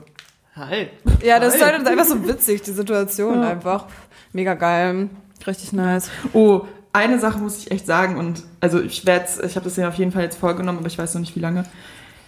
[0.55, 0.87] hi.
[1.23, 1.71] Ja, das ist Hi.
[1.71, 3.49] halt einfach so witzig, die Situation Ja.
[3.49, 3.85] einfach.
[4.33, 5.09] Mega geil.
[5.45, 6.09] Richtig nice.
[6.33, 6.61] Oh,
[6.93, 9.95] eine Sache muss ich echt sagen und also ich werde ich habe das ja auf
[9.95, 11.63] jeden Fall jetzt vorgenommen, aber ich weiß noch nicht wie lange.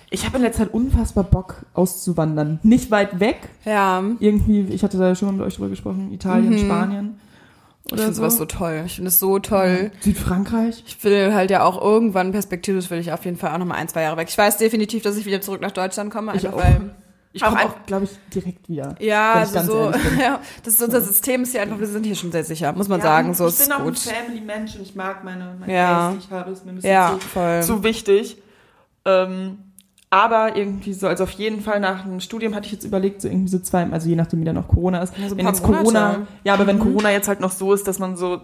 [0.10, 2.60] Ich habe in letzter Zeit unfassbar Bock auszuwandern.
[2.64, 3.50] Nicht weit weg.
[3.66, 4.02] Ja.
[4.20, 6.58] Irgendwie, ich hatte da schon mal mit euch drüber gesprochen, Italien, Mhm.
[6.60, 7.20] Spanien.
[7.92, 8.84] Ich finde sowas so toll.
[8.86, 9.92] Ich finde es so toll.
[10.00, 10.84] Südfrankreich.
[10.88, 13.76] Ich will halt ja auch irgendwann perspektivisch will ich auf jeden Fall auch noch mal
[13.76, 14.28] ein, zwei Jahre weg.
[14.30, 16.64] Ich weiß definitiv, dass ich wieder zurück nach Deutschland komme, Ich einfach auch.
[16.64, 16.96] weil
[17.34, 18.96] Ich Auch komme auch, glaube ich, direkt wieder.
[19.00, 22.32] ja, also so ja, das ist unser System ist hier einfach, wir sind hier schon
[22.32, 23.94] sehr sicher, muss man Ja, sagen, so ich ist bin auch gut.
[24.08, 26.08] ein Family-Mensch und ich mag meine, meine Ja.
[26.10, 27.64] Base, die ich habe, ist mir ein bisschen Ja, zu, voll.
[27.64, 28.38] zu wichtig.
[29.06, 29.58] Ähm,
[30.14, 33.28] aber irgendwie so, also auf jeden Fall nach dem Studium hatte ich jetzt überlegt, so
[33.28, 35.18] irgendwie so zwei, also je nachdem wie dann noch Corona ist.
[35.18, 36.20] Ja, so ein wenn jetzt Corona, Monate.
[36.20, 36.28] Mhm.
[36.44, 38.40] ja, aber wenn Corona jetzt halt noch so ist, dass man so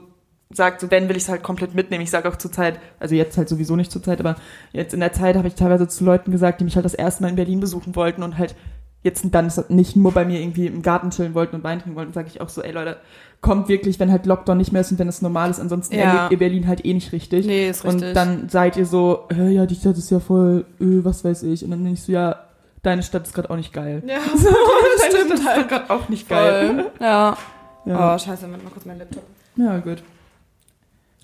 [0.51, 2.03] sagt, so wenn will ich es halt komplett mitnehmen.
[2.03, 4.35] Ich sage auch zur Zeit, also jetzt halt sowieso nicht zur Zeit, aber
[4.71, 7.21] jetzt in der Zeit habe ich teilweise zu Leuten gesagt, die mich halt das erste
[7.21, 8.55] Mal in Berlin besuchen wollten und halt
[9.03, 12.11] jetzt dann nicht nur bei mir irgendwie im Garten chillen wollten und Wein trinken wollten,
[12.13, 12.97] sage ich auch so, ey Leute,
[13.41, 16.01] kommt wirklich, wenn halt Lockdown nicht mehr ist und wenn es normal ist, ansonsten Ja.
[16.01, 17.45] erlebt ihr Berlin halt eh nicht richtig.
[17.45, 18.03] Nee, ist richtig.
[18.09, 21.43] Und dann seid ihr so, äh, ja, die Stadt ist ja voll, äh, was weiß
[21.43, 21.63] ich.
[21.63, 22.35] Und dann denke ich so, ja,
[22.83, 24.03] deine Stadt ist gerade auch nicht geil.
[24.05, 25.69] ja, Deine Stadt stimmt ist halt.
[25.69, 26.67] gerade auch nicht geil.
[26.67, 26.91] Voll.
[26.99, 27.37] Ja.
[27.85, 29.23] Ja, Oh, scheiße, Moment mal kurz mein Laptop.
[29.55, 30.03] ja gut.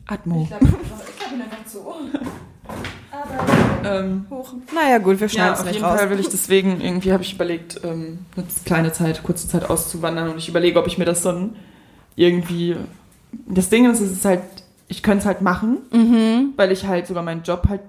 [0.07, 0.45] Atmo.
[0.45, 1.79] glaube, ich glaube ihn einfach zu.
[3.83, 4.53] Ähm, Hoch.
[4.73, 5.99] Naja, gut, wir schneiden ja, es auf nicht jeden raus.
[5.99, 10.29] Fall will ich deswegen, irgendwie habe ich überlegt, ähm, eine kleine Zeit, kurze Zeit auszuwandern
[10.29, 11.55] und ich überlege, ob ich mir das dann
[12.15, 12.75] irgendwie,
[13.47, 14.41] das Ding ist, es ist halt,
[14.87, 16.53] ich könnte es halt machen, Mhm.
[16.55, 17.81] weil ich halt sogar meinen Job halt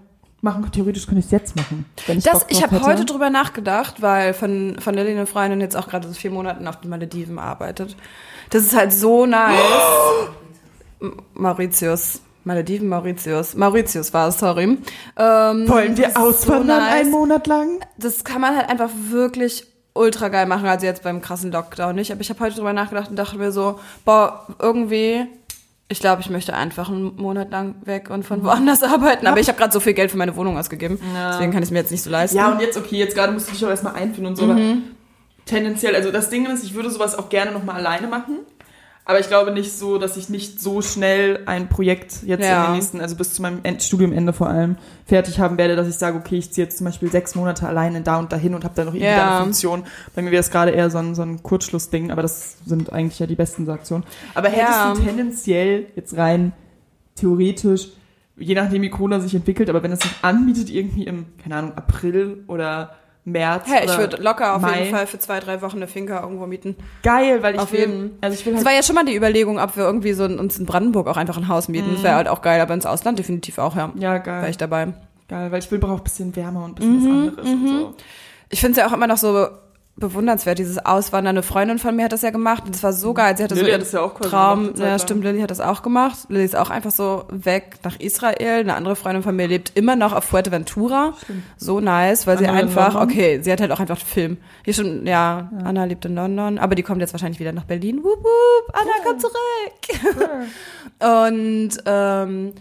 [0.42, 0.72] machen kann.
[0.72, 1.86] Theoretisch könnte ich es jetzt machen.
[2.06, 5.76] Wenn ich Das, ich habe heute drüber nachgedacht, weil von, von Lilly eine Freundin jetzt
[5.76, 7.96] auch gerade so vier Monaten auf den Malediven arbeitet.
[8.50, 9.58] Das ist halt so nice.
[11.00, 12.20] M- Mauritius.
[12.46, 13.56] Malediven, Mauritius.
[13.56, 14.78] Mauritius war es, sorry.
[15.18, 16.92] Ähm, Wollen wir auswandern nice.
[16.94, 17.80] einen Monat lang?
[17.98, 22.12] Das kann man halt einfach wirklich ultra geil machen, also jetzt beim krassen Lockdown nicht.
[22.12, 25.26] Aber ich habe heute drüber nachgedacht und dachte mir so, boah, irgendwie,
[25.88, 29.26] ich glaube, ich möchte einfach einen Monat lang weg und von woanders arbeiten.
[29.26, 31.00] Aber ich habe gerade so viel Geld für meine Wohnung ausgegeben.
[31.14, 31.32] Ja.
[31.32, 32.36] Deswegen kann ich es mir jetzt nicht so leisten.
[32.36, 34.60] Ja, und jetzt, okay, jetzt gerade musst du dich auch erstmal einfinden und so, aber
[35.46, 38.38] tendenziell, also das Ding ist, ich würde sowas auch gerne nochmal alleine machen.
[39.08, 42.56] Aber ich glaube nicht so, dass ich nicht so schnell ein Projekt jetzt Ja.
[42.58, 45.86] in den nächsten, also bis zu meinem End Studiumende vor allem, fertig haben werde, dass
[45.86, 48.64] ich sage, okay, ich ziehe jetzt zum Beispiel sechs Monate alleine da und dahin und
[48.64, 49.28] habe da noch irgendwie Ja.
[49.36, 49.84] eine Funktion.
[50.16, 53.20] Bei mir wäre es gerade eher so ein, so ein Kurzschlussding, aber das sind eigentlich
[53.20, 54.02] ja die besten Aktionen.
[54.34, 54.92] Aber hättest Ja.
[54.92, 56.50] du tendenziell jetzt rein
[57.14, 57.88] theoretisch,
[58.36, 61.72] je nachdem wie Corona sich entwickelt, aber wenn es sich anbietet, irgendwie im, keine Ahnung,
[61.76, 63.66] April oder März.
[63.68, 64.78] Hey, ich würde locker auf Mai.
[64.78, 66.76] jeden Fall für zwei, drei Wochen eine Finca irgendwo mieten.
[67.02, 68.18] Geil, weil ich Auf will, jeden.
[68.20, 70.24] also ich will Es halt, war ja schon mal die Überlegung, ob wir irgendwie so
[70.24, 71.90] in, uns in Brandenburg auch einfach ein Haus mieten.
[71.92, 73.92] Das wäre halt auch geil, aber ins Ausland definitiv auch, ja.
[73.96, 74.94] ja, Wäre geil, ich dabei.
[75.28, 77.94] geil, weil ich will, brauche ein bisschen wärmer und ein bisschen was anderes und so.
[78.48, 79.48] Ich finde es ja auch immer noch so
[79.96, 81.36] bewundernswert, dieses Auswandern.
[81.36, 83.36] Eine Freundin von mir hat das ja gemacht und das war so geil.
[83.36, 84.74] Sie hatte Lilly so hat das ja auch Traum.
[84.74, 86.18] gemacht, Ja, stimmt, Lilly hat das auch gemacht.
[86.28, 88.60] Lilly ist auch einfach so weg nach Israel.
[88.60, 91.14] Eine andere Freundin von mir lebt immer noch auf Fuerteventura.
[91.56, 94.36] So nice, weil sie Anna in einfach, okay, sie hat halt auch einfach Film.
[94.64, 98.04] Hier schon, ja, Anna lebt in London, aber die kommt jetzt wahrscheinlich wieder nach Berlin.
[98.04, 100.16] Wup, wup, Anna, komm zurück.
[101.26, 102.52] Und ähm,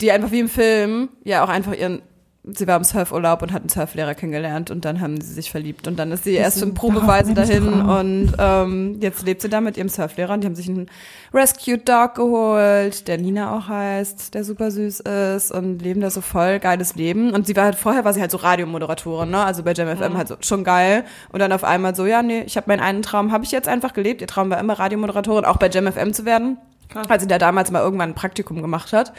[0.00, 2.00] die einfach wie im Film ja auch einfach ihren
[2.42, 5.86] sie war im Surfurlaub und hat einen Surflehrer kennengelernt und dann haben sie sich verliebt
[5.86, 9.60] und dann ist sie erst für sind Probeweise dahin und ähm, jetzt lebt sie da
[9.60, 10.90] mit ihrem Surflehrer und die haben sich einen
[11.34, 16.22] Rescue Dog geholt, der Nina auch heißt, der super süß ist und leben da so
[16.22, 19.44] voll geiles Leben und sie war halt vorher war sie halt so Radiomoderatorin, ne?
[19.44, 22.56] Also bei JamFM halt so schon geil und dann auf einmal so ja, nee, ich
[22.56, 24.22] habe meinen einen Traum habe ich jetzt einfach gelebt.
[24.22, 26.56] Ihr Traum war immer Radiomoderatorin, auch bei JamFM zu werden.
[26.88, 27.08] Krass.
[27.08, 29.12] Als sie da damals mal irgendwann ein Praktikum gemacht hat.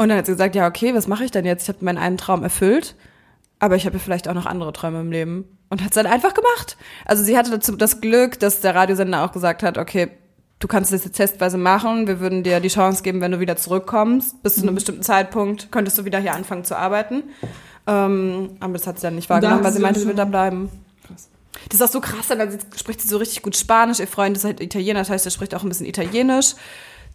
[0.00, 1.64] Und dann hat sie gesagt, ja, okay, was mache ich denn jetzt?
[1.64, 2.94] Ich habe meinen einen Traum erfüllt.
[3.58, 5.44] aber ich habe ja vielleicht auch noch andere Träume im Leben.
[5.68, 6.78] Und hat es dann einfach gemacht.
[7.04, 10.08] Also sie hatte dazu das Glück, dass der Radiosender auch gesagt hat, okay,
[10.58, 13.56] du kannst das jetzt testweise machen, wir würden dir die Chance geben, wenn du wieder
[13.56, 17.24] zurückkommst, bis zu einem bestimmten Zeitpunkt könntest du wieder hier anfangen zu arbeiten.
[17.86, 20.70] Ähm, aber das hat sie dann nicht wahrgenommen, weil sie meinte, sie wird da bleiben.
[21.68, 24.00] Das ist auch so krass, dann spricht sie so richtig gut Spanisch.
[24.00, 26.54] Ihr Freund ist halt Italiener, das heißt, er spricht auch ein bisschen Italienisch.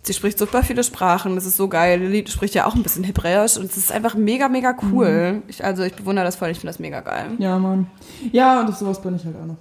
[0.05, 1.99] Sie spricht super viele Sprachen, das ist so geil.
[1.99, 5.41] Lilly spricht ja auch ein bisschen Hebräisch und es ist einfach mega, mega cool.
[5.47, 7.31] Ich, also ich bewundere das voll, ich finde das mega geil.
[7.39, 7.87] Ja, Mann.
[8.31, 9.57] Ja, und auf sowas bin ich halt auch noch.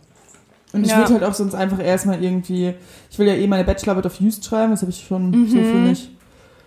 [0.74, 0.98] Und ich Ja.
[0.98, 2.74] würde halt auch sonst einfach erstmal irgendwie,
[3.10, 5.76] ich will ja eh meine Bachelorarbeit auf Just schreiben, das habe ich schon so für
[5.76, 5.84] Mhm.
[5.84, 6.10] mich.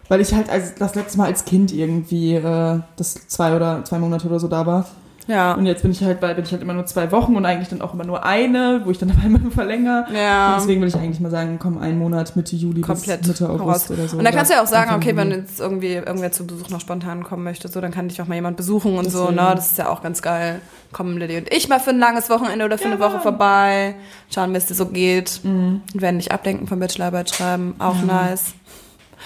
[0.09, 3.99] Weil ich halt als das letzte Mal als Kind irgendwie äh, das zwei oder zwei
[3.99, 4.87] Monate oder so da war.
[5.27, 5.53] Ja.
[5.55, 7.67] Und jetzt bin ich halt, bei bin ich halt immer nur zwei Wochen und eigentlich
[7.69, 10.05] dann auch immer nur eine, wo ich dann immer nur verlängere.
[10.13, 10.53] Ja.
[10.53, 13.49] Und deswegen will ich eigentlich mal sagen, komm, einen Monat Mitte Juli komplett bis Mitte
[13.49, 13.91] August raus.
[13.91, 14.17] oder so.
[14.17, 16.79] Und dann kannst du ja auch sagen, okay, wenn jetzt irgendwie irgendwer zu Besuch noch
[16.79, 19.35] spontan kommen möchte, so, dann kann dich auch mal jemand besuchen und so, Deswegen.
[19.43, 19.53] ne?
[19.55, 20.61] Das ist ja auch ganz geil.
[20.93, 23.95] Kommen Lilly und ich mal für ein langes Wochenende oder für Ja, eine Woche vorbei,
[24.33, 25.41] schauen, wie es dir so geht.
[25.43, 25.81] Mhm.
[25.93, 27.75] Und werden dich ablenken vom Bachelorarbeit schreiben.
[27.79, 28.05] Auch Ja.
[28.05, 28.53] nice.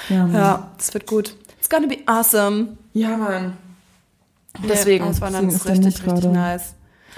[0.09, 0.33] Ja, Mann.
[0.33, 1.35] Ja, das wird gut.
[1.59, 2.69] It's gonna be awesome.
[2.93, 3.53] ja, Mann.
[4.59, 6.75] Nee, Deswegen, Das war dann deswegen ist richtig, richtig gerade- nice.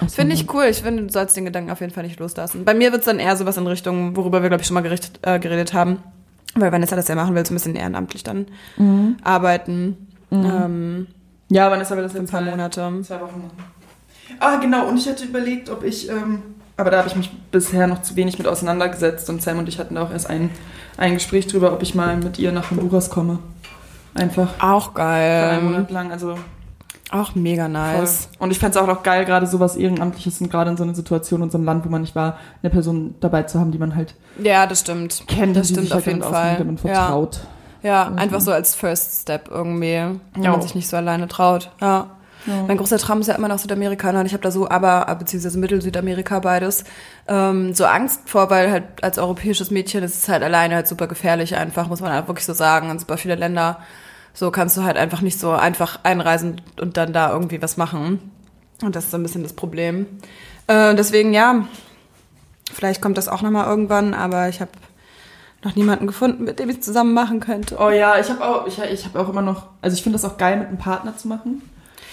[0.08, 0.64] Finde ich cool.
[0.64, 2.64] Ich finde, du sollst den Gedanken auf jeden Fall nicht loslassen.
[2.64, 5.20] Bei mir wird's dann eher sowas in Richtung, worüber wir, glaube ich, schon mal gerichtet,
[5.22, 5.98] äh, geredet haben.
[6.56, 9.16] Weil Vanessa das ja machen will, so ein bisschen ehrenamtlich dann Mhm.
[9.22, 10.08] arbeiten.
[10.30, 11.06] Ähm,
[11.48, 12.80] Ja, wann ist aber das für ein paar Monate.
[13.02, 13.50] Zwei Wochen machen.
[14.40, 14.88] Ah, genau.
[14.88, 16.42] Und ich hatte überlegt, ob ich, ähm,
[16.76, 19.28] aber da habe ich mich bisher noch zu wenig mit auseinandergesetzt.
[19.30, 20.50] Und Sam und ich hatten da auch erst ein,
[20.96, 23.38] ein Gespräch drüber, ob ich mal mit ihr nach Honduras komme.
[24.14, 25.62] Einfach Auch für einen geil.
[25.62, 26.10] Monat lang.
[26.10, 26.36] Also
[27.14, 27.72] Auch mega voll.
[27.72, 28.28] nice.
[28.38, 30.94] Und ich fände es auch noch geil, gerade sowas Ehrenamtliches und gerade in so einer
[30.94, 33.78] Situation in so einem Land, wo man nicht war, eine Person dabei zu haben, die
[33.78, 35.24] man halt Ja, das stimmt.
[35.28, 36.56] kennt, Das die stimmt sich halt auf jeden Fall.
[36.56, 36.80] der man Ja.
[36.82, 37.40] vertraut.
[37.82, 38.18] Ja, Mhm.
[38.18, 39.92] einfach so als First Step irgendwie,
[40.34, 40.50] wenn Ja.
[40.50, 41.70] man sich nicht so alleine traut.
[41.80, 42.08] Ja.
[42.46, 42.62] Ja.
[42.68, 45.58] Mein großer Traum ist ja immer noch Südamerikaner und ich habe da so, aber beziehungsweise
[45.58, 46.84] Mittel-Südamerika beides,
[47.26, 51.06] ähm, so Angst vor, weil halt als europäisches Mädchen ist es halt alleine halt super
[51.06, 52.90] gefährlich einfach, muss man halt wirklich so sagen.
[52.90, 53.78] In super viele Länder,
[54.34, 58.30] so kannst du halt einfach nicht so einfach einreisen und dann da irgendwie was machen.
[58.82, 60.06] Und das ist so ein bisschen das Problem.
[60.66, 61.66] Äh, deswegen, ja,
[62.72, 64.72] vielleicht kommt das auch nochmal irgendwann, aber ich habe
[65.62, 67.76] noch niemanden gefunden, mit dem ich zusammen machen könnte.
[67.78, 70.30] Oh ja, ich habe auch, ich, ich habe auch immer noch, also ich finde das
[70.30, 71.62] auch geil, mit einem Partner zu machen.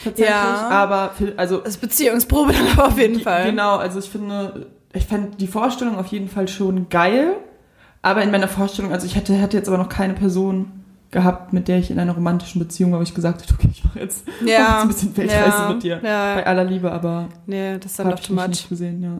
[0.03, 0.29] Tatsächlich.
[0.29, 0.69] Ja.
[0.69, 3.45] Aber, für, also Das ist Beziehungsprobe dann aber auf jeden Fall.
[3.45, 7.35] Genau, also ich finde, ich fand die Vorstellung auf jeden Fall schon geil,
[8.01, 10.80] aber in meiner Vorstellung, also ich hätte, hätte jetzt aber noch keine Person
[11.11, 13.83] gehabt, mit der ich in einer romantischen Beziehung war, wo ich gesagt hätte, okay, ich
[13.83, 14.81] mache jetzt, mach jetzt Ja.
[14.81, 15.99] ein bisschen Weltreise ja, mit dir.
[16.01, 18.47] Bei Ja, aller Liebe, aber nee, das ist dann doch ich too much.
[18.47, 19.17] nicht gesehen, ja.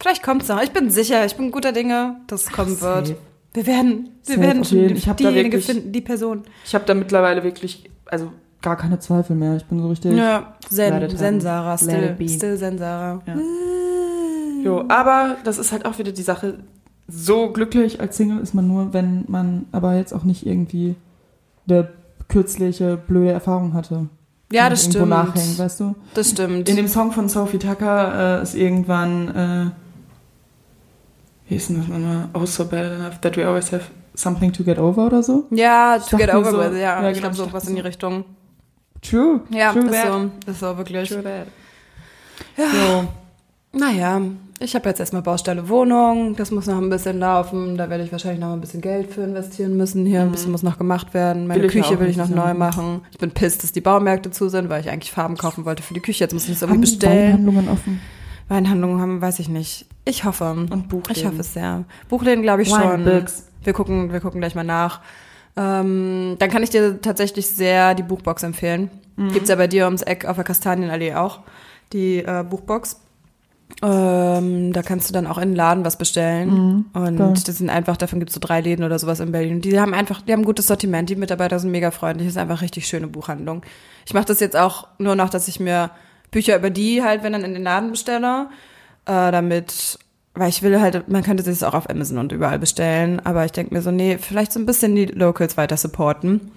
[0.00, 0.62] Vielleicht kommt's noch.
[0.62, 3.06] Ich bin sicher, ich bin guter Dinge, dass es kommen wird.
[3.08, 3.18] safe.
[3.54, 6.42] Wir werden, wir Safe, werden schon Ich hab da diejenige wirklich- finden, die Person.
[6.66, 9.56] Ich habe da mittlerweile wirklich, also gar keine Zweifel mehr.
[9.56, 10.14] Ich bin so richtig.
[10.14, 13.22] Ja, Zen, Let still, still Zen Sarah.
[13.26, 13.36] Ja.
[14.62, 16.58] Jo, aber das ist halt auch wieder die Sache.
[17.08, 20.96] So glücklich als Single ist man nur, wenn man aber jetzt auch nicht irgendwie
[21.68, 21.88] eine
[22.28, 24.08] kürzliche blöde Erfahrung hatte.
[24.52, 25.08] Ja, das stimmt.
[25.08, 25.94] nachhängen, weißt du?
[26.14, 26.68] Das stimmt.
[26.68, 29.70] In dem Song von Sophie Tucker äh, ist irgendwann, äh,
[31.48, 32.28] wie ist denn das nochmal?
[32.34, 35.44] Oh, so bad enough that we always have something to get over oder so?
[35.50, 37.02] ja, to get over so- with, ja.
[37.02, 37.80] ja, ich genau, glaube, ich so in die.
[37.82, 38.24] Richtung.
[39.02, 39.40] True.
[39.50, 40.12] Ja, True ist that.
[40.44, 40.50] so.
[40.50, 41.08] Ist so wirklich.
[41.08, 41.46] True that.
[42.56, 42.70] Ja.
[42.70, 43.08] So.
[43.78, 44.20] Naja,
[44.58, 48.12] ich habe jetzt erstmal Baustelle Wohnung, das muss noch ein bisschen laufen, da werde ich
[48.12, 50.06] wahrscheinlich noch ein bisschen Geld für investieren müssen.
[50.06, 51.46] Hier ein bisschen muss noch gemacht werden.
[51.46, 53.02] Meine Will Küche will ich noch neu machen.
[53.10, 55.94] Ich bin pisst, dass die Baumärkte zu sind, weil ich eigentlich Farben kaufen wollte für
[55.94, 56.24] die Küche.
[56.24, 57.32] Jetzt muss ich das Haben irgendwie bestellen.
[57.32, 58.00] Weinhandlungen offen?
[58.48, 59.86] Weinhandlungen haben, weiß ich nicht.
[60.04, 60.50] Ich hoffe.
[60.50, 61.22] Und Buchläden.
[61.22, 61.84] Ich hoffe es sehr.
[62.08, 63.04] Buchläden glaube ich Wine schon.
[63.04, 63.48] Books.
[63.62, 65.00] Wir gucken, wir gucken gleich mal nach.
[65.56, 68.90] Ähm, dann kann ich dir tatsächlich sehr die Buchbox empfehlen.
[69.16, 69.32] Mhm.
[69.32, 71.40] Gibt's ja bei dir ums Eck auf der Kastanienallee auch,
[71.92, 73.00] die äh, Buchbox.
[73.82, 76.86] Ähm, da kannst du dann auch in den Laden was bestellen.
[76.92, 77.16] Und Mhm.
[77.18, 77.34] geil.
[77.44, 79.60] das sind einfach, davon gibt's so drei Läden oder sowas in Berlin.
[79.60, 82.40] Die haben einfach, die haben ein gutes Sortiment, die Mitarbeiter sind mega freundlich, das ist
[82.40, 83.62] einfach richtig schöne Buchhandlung.
[84.06, 85.90] Ich mache das jetzt auch nur noch, dass ich mir
[86.30, 88.46] Bücher über die halt, wenn dann in den Laden bestelle,
[89.04, 89.98] äh, damit,
[90.34, 93.44] weil ich will halt, man könnte sich das auch auf Amazon und überall bestellen, aber
[93.44, 96.52] ich denke mir so, nee, vielleicht so ein bisschen die Locals weiter supporten.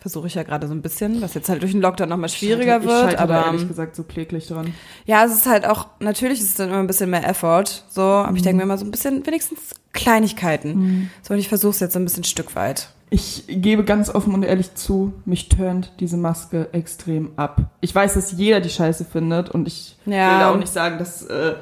[0.00, 2.78] Versuche ich ja gerade so ein bisschen, was jetzt halt durch den Lockdown nochmal schwieriger
[2.78, 4.72] ich wird, scheitere da aber ehrlich gesagt so kläglich dran.
[5.06, 8.02] ja, es ist halt auch, natürlich ist es dann immer ein bisschen mehr Effort, so,
[8.02, 8.44] aber ich Mhm.
[8.44, 11.10] denke mir immer so ein bisschen, wenigstens Kleinigkeiten.
[11.22, 12.90] So, und ich versuche es jetzt so ein bisschen Stück weit.
[13.10, 17.62] Ich gebe ganz offen und ehrlich zu, mich turnt diese Maske extrem ab.
[17.80, 20.32] Ich weiß, dass jeder die Scheiße findet und ich Ja.
[20.32, 21.54] will da auch nicht sagen, dass äh,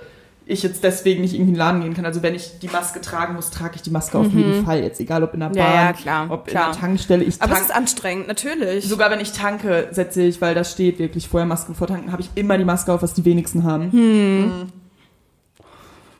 [0.48, 2.04] ich jetzt deswegen nicht irgendwie in den Laden gehen kann.
[2.06, 4.80] Also wenn ich die Maske tragen muss, trage ich die Maske auf jeden Fall.
[4.80, 5.60] Jetzt egal ob in der Bahn, Mhm.
[5.60, 6.66] Ja, ja, klar, ob klar.
[6.66, 7.24] in der Tankstelle.
[7.24, 8.88] Ich Aber es tank- ist anstrengend, natürlich.
[8.88, 12.22] Sogar wenn ich tanke, setze ich, weil da steht wirklich vorher Maske vor tanken, habe
[12.22, 13.90] ich immer die Maske auf, was die wenigsten haben.
[13.90, 14.40] Hm.
[14.40, 14.62] Mhm.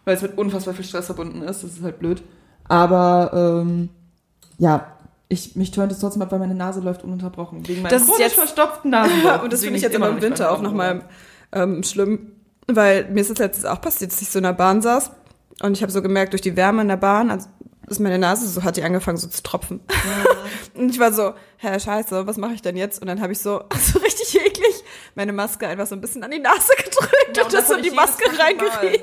[0.04, 2.22] Weil es mit unfassbar viel Stress verbunden ist, das ist halt blöd.
[2.68, 3.88] Aber ähm,
[4.58, 4.86] ja,
[5.28, 7.66] ich, mich turnt es trotzdem ab, weil meine Nase läuft ununterbrochen.
[7.68, 9.42] Wegen meinem Das ist jetzt- verstopften Nasenloch.
[9.44, 11.02] Und das finde ich jetzt immer im Winter auch nochmal
[11.52, 12.32] ähm, schlimm,
[12.66, 15.10] weil mir ist das letztes auch passiert, dass ich so in der Bahn saß
[15.62, 17.48] und ich habe so gemerkt, durch die Wärme in der Bahn, also
[17.88, 19.80] ist meine Nase so, hat die angefangen so zu tropfen.
[20.74, 23.00] und ich war so, hä, scheiße, was mache ich denn jetzt?
[23.00, 26.30] Und dann habe ich so, so richtig eklig, meine Maske einfach so ein bisschen an
[26.30, 29.00] die Nase gedrückt Ja, und und das so in die Maske fucking Mal.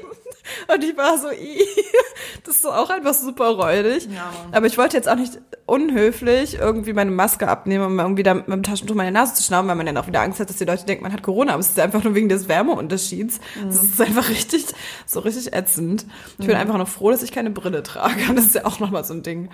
[0.73, 1.59] Und ich war so, i,
[2.43, 4.07] das ist so auch einfach super räudig.
[4.13, 4.31] Ja.
[4.51, 8.47] Aber ich wollte jetzt auch nicht unhöflich irgendwie meine Maske abnehmen, um irgendwie da mit
[8.47, 10.65] dem Taschentuch meine Nase zu schnauben, weil man dann auch wieder Angst hat, dass die
[10.65, 11.53] Leute denken, man hat Corona.
[11.53, 13.39] Aber es ist einfach nur wegen des Wärmeunterschieds.
[13.65, 14.65] Das ist einfach richtig,
[15.05, 16.05] so richtig ätzend.
[16.39, 18.21] Ich bin einfach noch froh, dass ich keine Brille trage.
[18.35, 19.49] Das ist ja auch nochmal so ein Ding.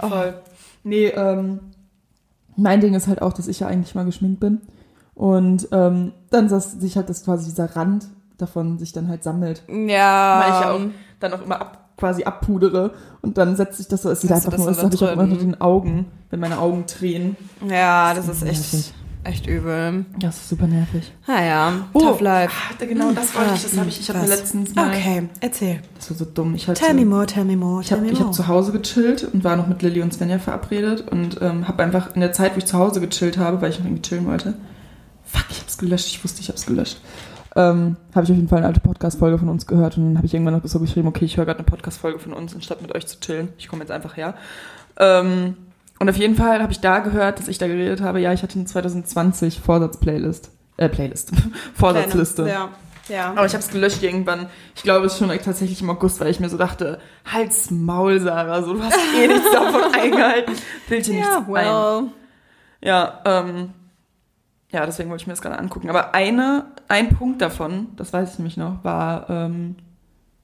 [0.00, 0.40] Voll.
[0.82, 1.60] Nee, ähm,
[2.56, 4.60] mein Ding ist halt auch, dass ich ja eigentlich mal geschminkt bin.
[5.14, 8.06] Und ähm, dann dass sich halt das quasi dieser Rand
[8.38, 9.62] davon sich dann halt sammelt.
[9.68, 10.40] Ja.
[10.40, 10.80] Weil ich ja auch
[11.20, 12.92] dann auch immer ab, quasi abpudere
[13.22, 15.12] und dann setzt sich das so, es sieht einfach das nur, das habe ich auch
[15.12, 15.52] immer nur drin?
[15.52, 17.36] den Augen, wenn meine Augen tränen.
[17.68, 18.74] Ja, das ist nervig.
[18.74, 20.04] echt, echt übel.
[20.18, 21.12] Das ist super nervig.
[21.28, 22.52] Naja, Oh, tough life.
[22.52, 24.38] Ah, genau, das wollte ich, das habe ich, ich habe mir Was?
[24.40, 25.80] letztens mal, Okay, erzähl.
[25.96, 28.20] das war so dumm, ich hatte, Tell me more, tell me more, ich habe ich
[28.20, 31.82] hab zu Hause gechillt und war noch mit Lilly und Svenja verabredet und ähm, habe
[31.84, 34.26] einfach in der Zeit, wo ich zu Hause gechillt habe, weil ich noch irgendwie chillen
[34.26, 34.54] wollte,
[35.24, 37.00] fuck, ich hab's gelöscht, ich wusste, ich hab's gelöscht,
[37.56, 40.26] ähm, habe ich auf jeden Fall eine alte Podcast-Folge von uns gehört und dann habe
[40.26, 42.94] ich irgendwann noch so geschrieben, okay, ich höre gerade eine Podcast-Folge von uns, anstatt mit
[42.94, 43.50] euch zu chillen.
[43.58, 44.34] Ich komme jetzt einfach her.
[44.98, 45.56] Ähm,
[46.00, 48.42] und auf jeden Fall habe ich da gehört, dass ich da geredet habe, ja, ich
[48.42, 50.50] hatte eine 2020 Vorsatz-Playlist.
[50.76, 51.32] Äh, Playlist.
[51.74, 52.48] Vorsatzliste.
[52.48, 52.70] Ja,
[53.08, 53.30] ja.
[53.30, 54.46] Aber ich habe es gelöscht irgendwann.
[54.74, 56.98] Ich glaube, es ist schon tatsächlich im August, weil ich mir so dachte,
[57.32, 60.54] halt's Maul, Sarah, so, du hast eh nichts davon eingehalten.
[60.88, 61.48] Bild dir nichts Ja, ein.
[61.48, 62.10] well.
[62.82, 63.70] Ja, ähm,
[64.74, 65.88] ja, deswegen wollte ich mir das gerade angucken.
[65.88, 69.76] Aber eine, ein Punkt davon, das weiß ich nämlich noch, war ähm,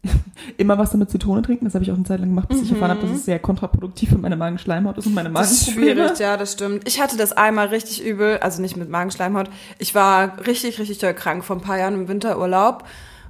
[0.56, 1.64] immer was mit Zitrone trinken.
[1.64, 3.40] Das habe ich auch eine Zeit lang gemacht, bis ich erfahren habe, dass es sehr
[3.40, 6.02] kontraproduktiv für meine Magenschleimhaut ist und meine Das ist Magenprobleme.
[6.06, 6.86] schwierig, ja, das stimmt.
[6.86, 9.50] Ich hatte das einmal richtig übel, also nicht mit Magenschleimhaut.
[9.78, 12.84] Ich war richtig, richtig doll krank vor ein paar Jahren im Winterurlaub.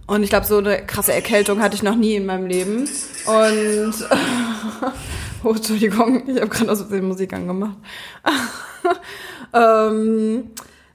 [0.06, 2.80] Und ich glaube, so eine krasse Erkältung hatte ich noch nie in meinem Leben.
[3.26, 3.94] Und
[5.44, 7.78] oh, Entschuldigung, ich habe gerade aus Versehen Musik angemacht.
[9.54, 10.50] ähm,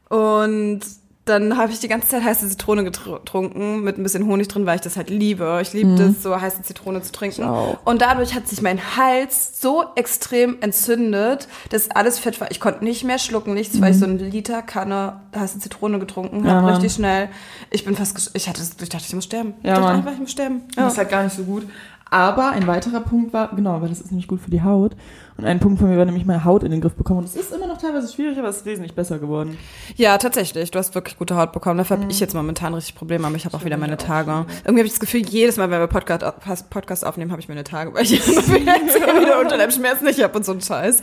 [0.10, 0.82] und
[1.28, 4.68] dann habe ich die ganze Zeit heiße Zitrone getr- getrunken mit ein bisschen Honig drin,
[4.68, 5.58] weil ich das halt liebe.
[5.64, 7.50] Ich liebe das, so heiße Zitrone zu trinken.
[7.84, 12.52] Und dadurch hat sich mein Hals so extrem entzündet, dass alles fett war.
[12.52, 16.46] Ich konnte nicht mehr schlucken, nichts, weil ich so eine Liter Kanne heiße Zitrone getrunken
[16.46, 16.74] Ja, habe, Mann.
[16.76, 17.30] richtig schnell.
[17.72, 19.56] Ich bin fast, ich hatte, ich dachte, ich muss sterben.
[19.64, 19.96] Ja, ich dachte Mann.
[19.96, 20.62] einfach, ich muss sterben.
[20.76, 20.88] Das Ja.
[20.90, 21.68] ist halt gar nicht so gut.
[22.12, 24.96] Aber ein weiterer Punkt war, genau, weil das ist nämlich gut für die Haut.
[25.38, 27.20] Und ein Punkt von mir war nämlich meine Haut in den Griff bekommen.
[27.20, 29.58] Und es ist immer noch teilweise schwierig, aber es ist wesentlich besser geworden.
[29.98, 30.72] ja, tatsächlich.
[30.72, 31.78] Du hast wirklich gute Haut bekommen.
[31.80, 32.04] Dafür Mhm.
[32.04, 34.46] habe ich jetzt momentan richtig Probleme, aber ich habe auch wieder meine Tage.
[34.64, 36.24] Irgendwie habe ich das Gefühl, jedes Mal, wenn wir Podcast,
[36.70, 38.76] Podcast aufnehmen, habe ich meine Tage, weil ich immer wieder,
[39.22, 41.02] wieder unter dem Schmerz nicht habe und so ein Scheiß.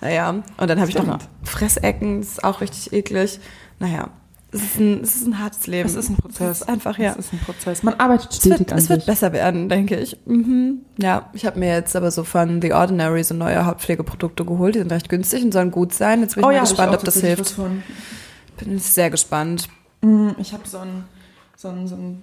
[0.00, 1.18] Naja, und dann habe ich noch.
[1.42, 3.38] Fressecken, das ist auch richtig eklig.
[3.80, 4.08] Naja,
[4.54, 5.86] es ist ein, es ist ein hartes Leben.
[5.88, 6.50] Es ist ein Prozess.
[6.50, 7.10] Es ist einfach, ja.
[7.18, 7.82] Es ist ein Prozess.
[7.82, 9.06] Man arbeitet Es stetig wird, an es wird sich.
[9.06, 10.16] besser werden, denke ich.
[10.26, 10.80] Mhm.
[10.98, 14.74] Ja, ich habe mir jetzt aber so von The Ordinary so neue Hautpflegeprodukte geholt.
[14.76, 16.20] Die sind recht günstig und sollen gut sein.
[16.22, 17.50] Jetzt bin ich mal Oh ich gespannt, auch ob das hilft.
[17.50, 17.82] von.
[18.58, 19.68] Bin sehr gespannt.
[20.02, 21.04] Mm, Ich habe so ein,
[21.56, 22.22] so ein, so ein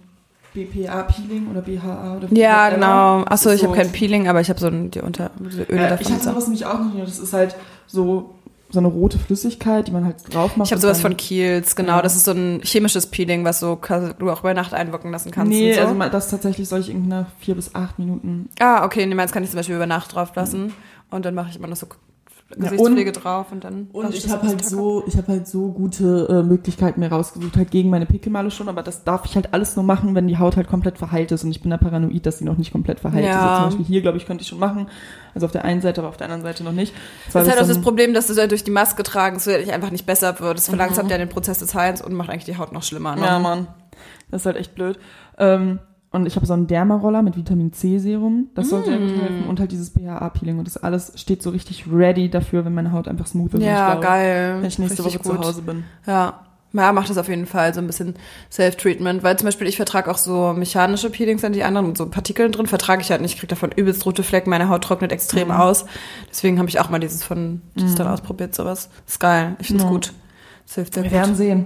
[0.53, 3.23] BPA-Peeling oder BHA oder Ja, genau.
[3.25, 5.85] Achso, ich ist habe kein Peeling, aber ich habe so ein, die unter diese Öle
[5.85, 6.05] Äh, davon.
[6.07, 7.07] ich habe sowas nämlich auch noch nicht.
[7.07, 7.55] Das ist halt
[7.87, 8.35] so,
[8.71, 10.67] so eine rote Flüssigkeit, die man halt drauf macht.
[10.67, 11.97] ich habe sowas von Kiehl's, genau.
[11.97, 12.01] Ja.
[12.01, 13.79] Das ist so ein chemisches Peeling, was so
[14.17, 15.51] du auch über Nacht einwirken lassen kannst.
[15.51, 15.81] Nee, so.
[15.81, 19.15] also mal- das tatsächlich soll ich irgendwie nach vier bis acht Minuten ah, okay, nee,
[19.15, 20.73] meins kann ich zum Beispiel über Nacht drauf lassen.
[21.09, 21.87] Und dann mache ich immer noch so
[22.57, 23.87] Gesichtspflege drauf und dann.
[23.93, 27.55] Und ich das habe halt so, ich habe halt so gute äh, Möglichkeiten mir rausgesucht,
[27.57, 30.37] halt gegen meine Pickelmale schon, aber das darf ich halt alles nur machen, wenn die
[30.37, 32.99] Haut halt komplett verheilt ist und ich bin da paranoid, dass sie noch nicht komplett
[32.99, 33.31] verheilt ist.
[33.31, 33.41] Ja.
[33.41, 34.87] Also zum Beispiel hier, glaube ich, könnte ich schon machen.
[35.33, 36.93] Also auf der einen Seite, aber auf der anderen Seite noch nicht.
[37.31, 39.69] Das ist halt auch das Problem, dass du halt durch die Maske tragen, es wird
[39.69, 40.57] einfach nicht besser wird.
[40.57, 41.11] Es verlangsamt Mhm.
[41.11, 43.15] ja den Prozess des Heilens und macht eigentlich die Haut noch schlimmer.
[43.15, 43.25] Ne?
[43.25, 43.67] Ja, Mann.
[44.29, 44.99] Das ist halt echt blöd.
[45.37, 45.79] Ähm,
[46.11, 48.49] und ich habe so einen Dermaroller mit Vitamin C Serum.
[48.53, 49.07] Das soll sehr Mm.
[49.07, 49.43] gut helfen.
[49.47, 50.59] Und halt dieses BHA-Peeling.
[50.59, 53.63] Und das alles steht so richtig ready dafür, wenn meine Haut einfach smooth ist.
[53.63, 54.57] Ja, ich geil.
[54.59, 55.83] Wenn ich nächste Richtig Woche zu Hause bin.
[56.05, 56.41] Ja.
[56.73, 58.15] Ja, macht das auf jeden Fall so ein bisschen
[58.49, 62.05] Self-Treatment, weil zum Beispiel ich vertrage auch so mechanische Peelings an die anderen und so
[62.05, 65.11] Partikeln drin vertrage ich halt nicht, ich kriege davon übelst rote Flecken, meine Haut trocknet
[65.11, 65.53] extrem Mhm.
[65.55, 65.83] aus.
[66.29, 68.89] Deswegen habe ich auch mal dieses von Tristan ausprobiert, sowas.
[69.05, 69.89] Ist geil, ich find's Ja.
[69.89, 70.13] gut.
[70.65, 71.19] Das hilft sehr Wir gut.
[71.19, 71.65] werden sehen.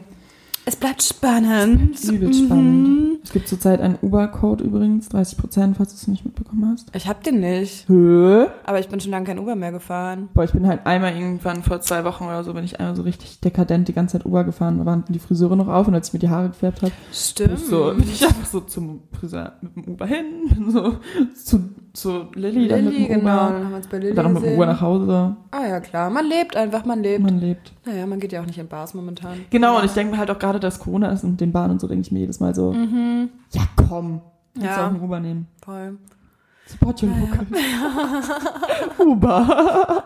[0.67, 2.03] Es bleibt spannend.
[2.03, 3.19] Übelst spannend.
[3.23, 6.87] Es gibt zurzeit einen Uber-Code übrigens, 30 Prozent, falls du es nicht mitbekommen hast.
[6.95, 7.87] Ich hab den nicht.
[7.87, 8.47] Hö?
[8.65, 10.29] Aber ich bin schon lange kein Uber mehr gefahren.
[10.33, 13.03] Boah, ich bin halt einmal irgendwann vor zwei Wochen oder so, bin ich einmal so
[13.03, 14.77] richtig dekadent die ganze Zeit Uber gefahren.
[14.79, 17.59] Da waren die Friseure noch auf und als ich mir die Haare gefärbt habe, Stimmt.
[17.59, 20.97] so, bin ich einfach so zum Friseur mit dem Uber hin, bin so
[21.35, 21.61] zu,
[21.95, 23.19] zu Lilly, dann mit dem genau.
[23.19, 23.29] Uber.
[23.53, 24.53] Dann haben wir uns bei Lilly dann mit dem.
[24.53, 25.35] Uber nach Hause.
[25.51, 26.09] Ah ja, klar.
[26.09, 27.23] Man lebt einfach, man lebt.
[27.23, 27.71] Man lebt.
[27.85, 29.45] Naja, man geht ja auch nicht in Bars momentan.
[29.49, 31.79] Genau, und ich denke mir halt auch gerade, dass Corona ist und den Bahn und
[31.81, 33.29] so, denke ich mir jedes Mal so, Mhm.
[33.51, 34.21] ja komm,
[34.53, 34.83] kannst Ja.
[34.85, 35.47] auch einen Uber nehmen.
[35.63, 35.97] Voll.
[36.67, 37.45] Support your local.
[38.99, 40.03] Uber.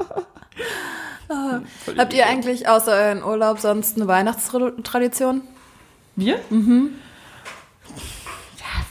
[1.97, 5.41] Habt ihr eigentlich außer euren Urlaub sonst eine Weihnachtstradition?
[6.15, 6.39] Wir?
[6.49, 6.89] Mhm.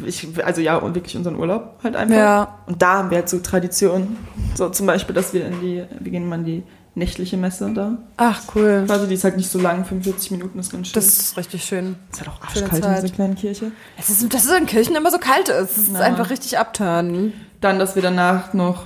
[0.04, 2.16] Ich, also ja, und wirklich unseren Urlaub halt einfach.
[2.16, 2.58] Ja.
[2.66, 4.16] Und da haben wir halt so Traditionen.
[4.54, 6.62] So zum Beispiel, dass wir in die, wir gehen mal in die
[6.94, 7.98] nächtliche Messe da.
[8.16, 8.84] Ach, cool.
[8.86, 10.94] Quasi, die ist halt nicht so lang, 45 Minuten ist ganz schön.
[10.94, 11.96] Das ist richtig schön.
[12.10, 13.72] ist halt auch arschkalt in dieser kleinen Kirche.
[13.96, 15.76] Es ist, dass es in Kirchen immer so kalt ist.
[15.76, 16.00] Es ist Ja.
[16.00, 17.32] einfach richtig abturnen.
[17.60, 18.84] Dann, dass wir danach noch,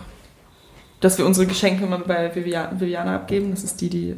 [1.00, 3.50] dass wir unsere Geschenke immer bei Viviana, Viviana abgeben.
[3.50, 4.16] Das ist die, die äh,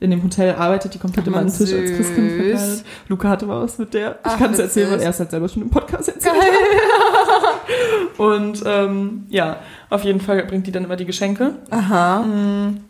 [0.00, 0.94] in dem Hotel arbeitet.
[0.94, 1.90] Die kommt halt immer an den Tisch als.
[1.90, 2.84] Christkind verkleidet.
[3.08, 4.18] Luca hatte mal was mit der.
[4.24, 6.34] Ich kann es erzählen, weil er es halt selber schon im Podcast erzählt
[8.18, 11.56] Und ähm, ja, auf jeden Fall bringt die dann immer die Geschenke.
[11.70, 12.20] Aha.
[12.20, 12.80] Mm,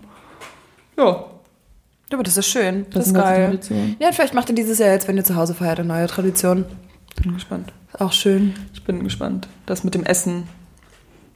[0.96, 1.24] ja, Ja,
[2.12, 2.86] aber das ist schön.
[2.90, 3.58] Das, das, ist geil.
[3.98, 6.06] Ja, und vielleicht macht ihr dieses Jahr jetzt, wenn ihr zu Hause feiert, eine neue
[6.06, 6.64] Tradition.
[7.22, 7.72] Bin gespannt.
[7.98, 8.54] Auch schön.
[8.72, 9.48] Ich bin gespannt.
[9.66, 10.44] Das mit dem Essen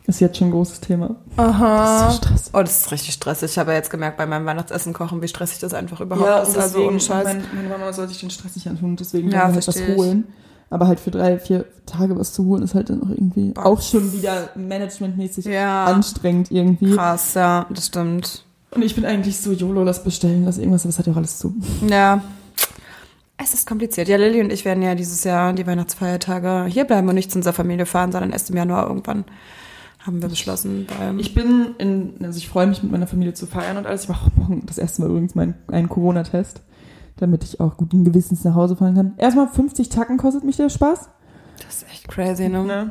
[0.07, 1.17] ist jetzt schon ein großes Thema.
[1.37, 2.07] Aha.
[2.07, 2.55] Das ist so stressig.
[2.55, 3.51] Oh, das ist richtig stressig.
[3.53, 6.39] Ich habe ja jetzt gemerkt bei meinem Weihnachtsessen kochen, wie stressig das einfach überhaupt Ja,
[6.39, 6.49] ist.
[6.49, 7.25] Also deswegen, ohne Scheiß.
[7.25, 10.25] Mein, meine Mama soll sich den Stress nicht antun, deswegen Ja, wir halt was holen.
[10.71, 13.67] Aber halt für drei, vier Tage was zu holen, ist halt dann auch irgendwie Boah.
[13.67, 15.85] auch schon wieder managementmäßig ja.
[15.85, 16.97] anstrengend irgendwie.
[16.97, 18.45] Krass, ja, das stimmt.
[18.71, 21.19] Und ich bin eigentlich so, YOLO, lass bestellen, lass irgendwas, aber es hat ja auch
[21.19, 21.55] alles zu.
[21.89, 22.23] Ja.
[23.37, 24.09] Es ist kompliziert.
[24.09, 27.39] Ja, Lilly und ich werden ja dieses Jahr die Weihnachtsfeiertage hier bleiben und nicht zu
[27.39, 29.25] unserer Familie fahren, sondern erst im Januar irgendwann.
[30.05, 30.87] Haben wir beschlossen.
[31.19, 34.03] Ich bin in, also ich freue mich mit meiner Familie zu feiern und alles.
[34.05, 36.61] Ich mache morgen das erste Mal übrigens meinen, einen Corona-Test,
[37.19, 39.13] damit ich auch guten Gewissens nach Hause fahren kann.
[39.17, 41.09] Erstmal 50 Tacken kostet mich der Spaß.
[41.65, 42.65] das ist echt crazy, ne?
[42.65, 42.91] Ne?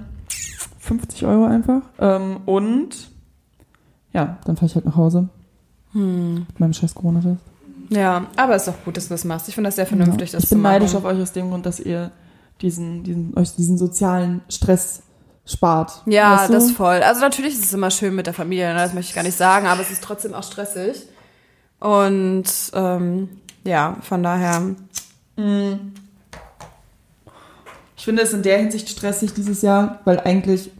[0.80, 1.82] 50 Euro einfach.
[2.00, 3.12] Ähm, und
[4.14, 5.28] ja, dann fahre ich halt nach Hause
[5.94, 6.36] Hm.
[6.48, 7.42] mit meinem scheiß Corona-Test.
[7.90, 9.50] Ja, aber ist doch gut, dass du das machst.
[9.50, 10.38] Ich finde das sehr vernünftig, Ja.
[10.38, 12.12] das Ich bin neidisch auf euch aus dem Grund, dass ihr
[12.62, 15.02] diesen, diesen, euch diesen sozialen Stress
[15.46, 16.02] spart.
[16.06, 16.54] Ja, Weißt du?
[16.54, 17.02] das voll.
[17.04, 18.80] Also natürlich ist es immer schön mit der Familie, ne?
[18.80, 21.04] das möchte ich gar nicht sagen, aber es ist trotzdem auch stressig.
[21.80, 23.30] Und ähm,
[23.64, 24.60] ja, von daher.
[25.36, 25.94] Mm.
[27.98, 30.72] Ich finde es in der Hinsicht stressig dieses Jahr, weil eigentlich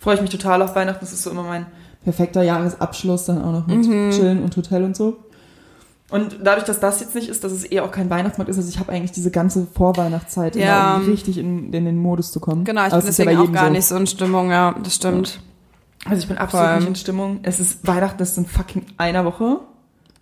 [0.00, 1.00] freue ich mich total auf Weihnachten.
[1.00, 1.66] Das ist so immer mein
[2.04, 4.10] perfekter Jahresabschluss, dann auch noch mit Mhm.
[4.12, 5.18] Chillen und Hotel und so.
[6.10, 8.68] Und dadurch, dass das jetzt nicht ist, dass es eher auch kein Weihnachtsmarkt ist, also
[8.68, 10.96] ich habe eigentlich diese ganze Vorweihnachtszeit, Ja.
[10.96, 12.64] um richtig in, in den Modus zu kommen.
[12.64, 13.72] Genau, ich Aber bin ist ja deswegen bei auch gar so.
[13.72, 15.40] nicht so in Stimmung, ja, das stimmt.
[16.06, 16.76] Also ich bin absolut Voll.
[16.78, 17.40] nicht in Stimmung.
[17.42, 19.60] Es ist Weihnachten, das ist in fucking einer Woche.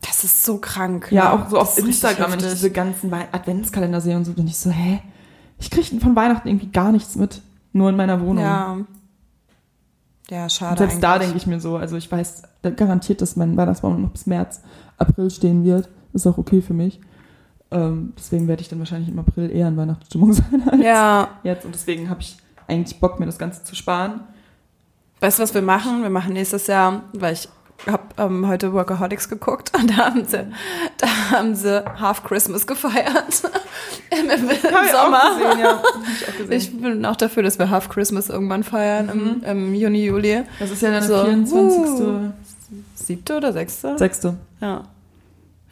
[0.01, 1.09] Das ist so krank.
[1.11, 1.33] Ja, ne?
[1.45, 4.71] auch so auf Instagram, wenn ich diese ganzen Adventskalender sehe und so, bin ich so,
[4.71, 5.01] hä?
[5.59, 7.41] Ich kriege von Weihnachten irgendwie gar nichts mit.
[7.73, 8.43] Nur in meiner Wohnung.
[8.43, 8.77] Ja.
[10.31, 10.73] Ja, schade.
[10.73, 11.29] Und selbst da eigentlich.
[11.29, 14.61] denke ich mir so, also ich weiß da garantiert, dass mein Weihnachtsbaum noch bis März,
[14.99, 15.89] April stehen wird.
[16.13, 17.01] Ist auch okay für mich.
[17.71, 21.65] Ähm, deswegen werde ich dann wahrscheinlich im April eher in Weihnachtsstimmung sein als Ja, jetzt.
[21.65, 22.37] Und deswegen habe ich
[22.67, 24.21] eigentlich Bock, mir das Ganze zu sparen.
[25.21, 26.03] weißt du, was wir machen?
[26.03, 27.49] Wir machen nächstes Jahr, weil ich
[27.87, 30.45] habe ähm, heute Workaholics geguckt und da haben sie,
[30.99, 33.43] da haben sie Half Christmas gefeiert
[34.11, 35.39] im, im, Hab Sommer.
[35.39, 35.83] Gesehen, ja.
[35.83, 36.69] Hab ich.
[36.69, 40.43] Ich bin auch dafür, dass wir Half Christmas irgendwann feiern im, im Juni, Juli.
[40.59, 42.07] das ist ja dann So, der 24.
[42.07, 42.33] uh.
[42.95, 43.97] Siebte oder sechste?
[43.99, 44.37] Sechste.
[44.61, 44.83] Ja.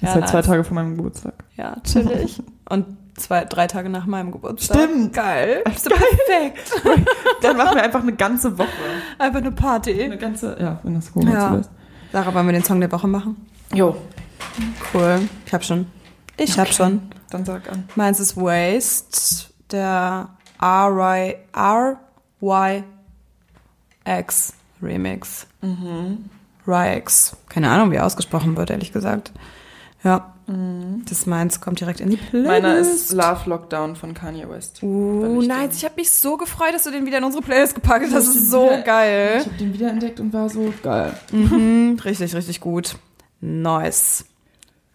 [0.01, 0.43] Das Ja, ist halt zwei.
[0.43, 1.35] Tage vor meinem Geburtstag.
[1.57, 2.41] Ja, chillig.
[2.69, 2.87] Und
[3.17, 4.77] zwei, drei Tage nach meinem Geburtstag.
[4.77, 5.13] Stimmt.
[5.15, 5.63] Geil.
[5.65, 6.71] Bist du perfekt.
[7.43, 8.69] Dann machen wir einfach eine ganze Woche.
[9.19, 10.03] Einfach eine Party.
[10.03, 11.49] Eine ganze, ja, wenn das Corona Ja.
[11.49, 11.71] zulässt.
[12.15, 13.45] Sarah, wollen wir den Song der Woche machen?
[13.73, 13.97] Jo,
[14.93, 15.29] Cool.
[15.47, 15.89] Ich hab schon.
[16.37, 17.03] Ich hab schon.
[17.31, 17.89] dann sag an.
[17.97, 20.29] Meins ist Waste, der
[20.61, 21.35] R-Y,
[22.41, 25.49] R-Y-X Remix.
[25.61, 26.31] Mhm.
[26.69, 27.37] Ryx.
[27.49, 29.33] Keine Ahnung, wie er ausgesprochen wird, ehrlich gesagt.
[30.05, 30.34] Ja.
[30.47, 32.49] Das ist meins, kommt direkt in die Playlist.
[32.51, 34.83] Meiner ist Love Lockdown von Kanye West.
[34.83, 35.71] Uh, ich nice.
[35.71, 38.13] den- Ich habe mich so gefreut, dass du den wieder in unsere Playlist gepackt hast.
[38.29, 39.37] Das Ich ist so wieder- geil.
[39.41, 41.15] Ich habe den wiederentdeckt und war so geil.
[41.33, 42.97] Mhm, richtig, richtig gut.
[43.41, 44.27] Nice.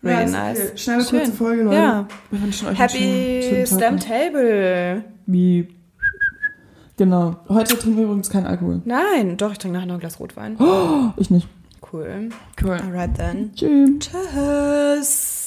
[0.03, 0.59] Really ist nice.
[0.59, 0.77] okay.
[0.77, 1.19] Schnelle, Schön.
[1.19, 1.75] kurze Folge, Leute.
[1.77, 2.07] Ja.
[2.31, 3.77] Wir wünschen euch einen schönen, Happy schönen Tag.
[3.79, 4.03] Slam noch.
[4.03, 5.03] Table.
[5.25, 5.67] Wie.
[6.97, 7.35] Genau.
[7.49, 8.81] Heute trinken wir übrigens keinen Alkohol.
[8.85, 10.57] Nein, doch, ich trinke nachher noch ein Glas Rotwein.
[11.17, 11.47] Ich nicht.
[11.91, 12.29] Cool.
[12.61, 12.71] Cool.
[12.73, 13.51] Alright then.
[13.55, 13.89] Tschüss.
[13.99, 15.38] Tschüss.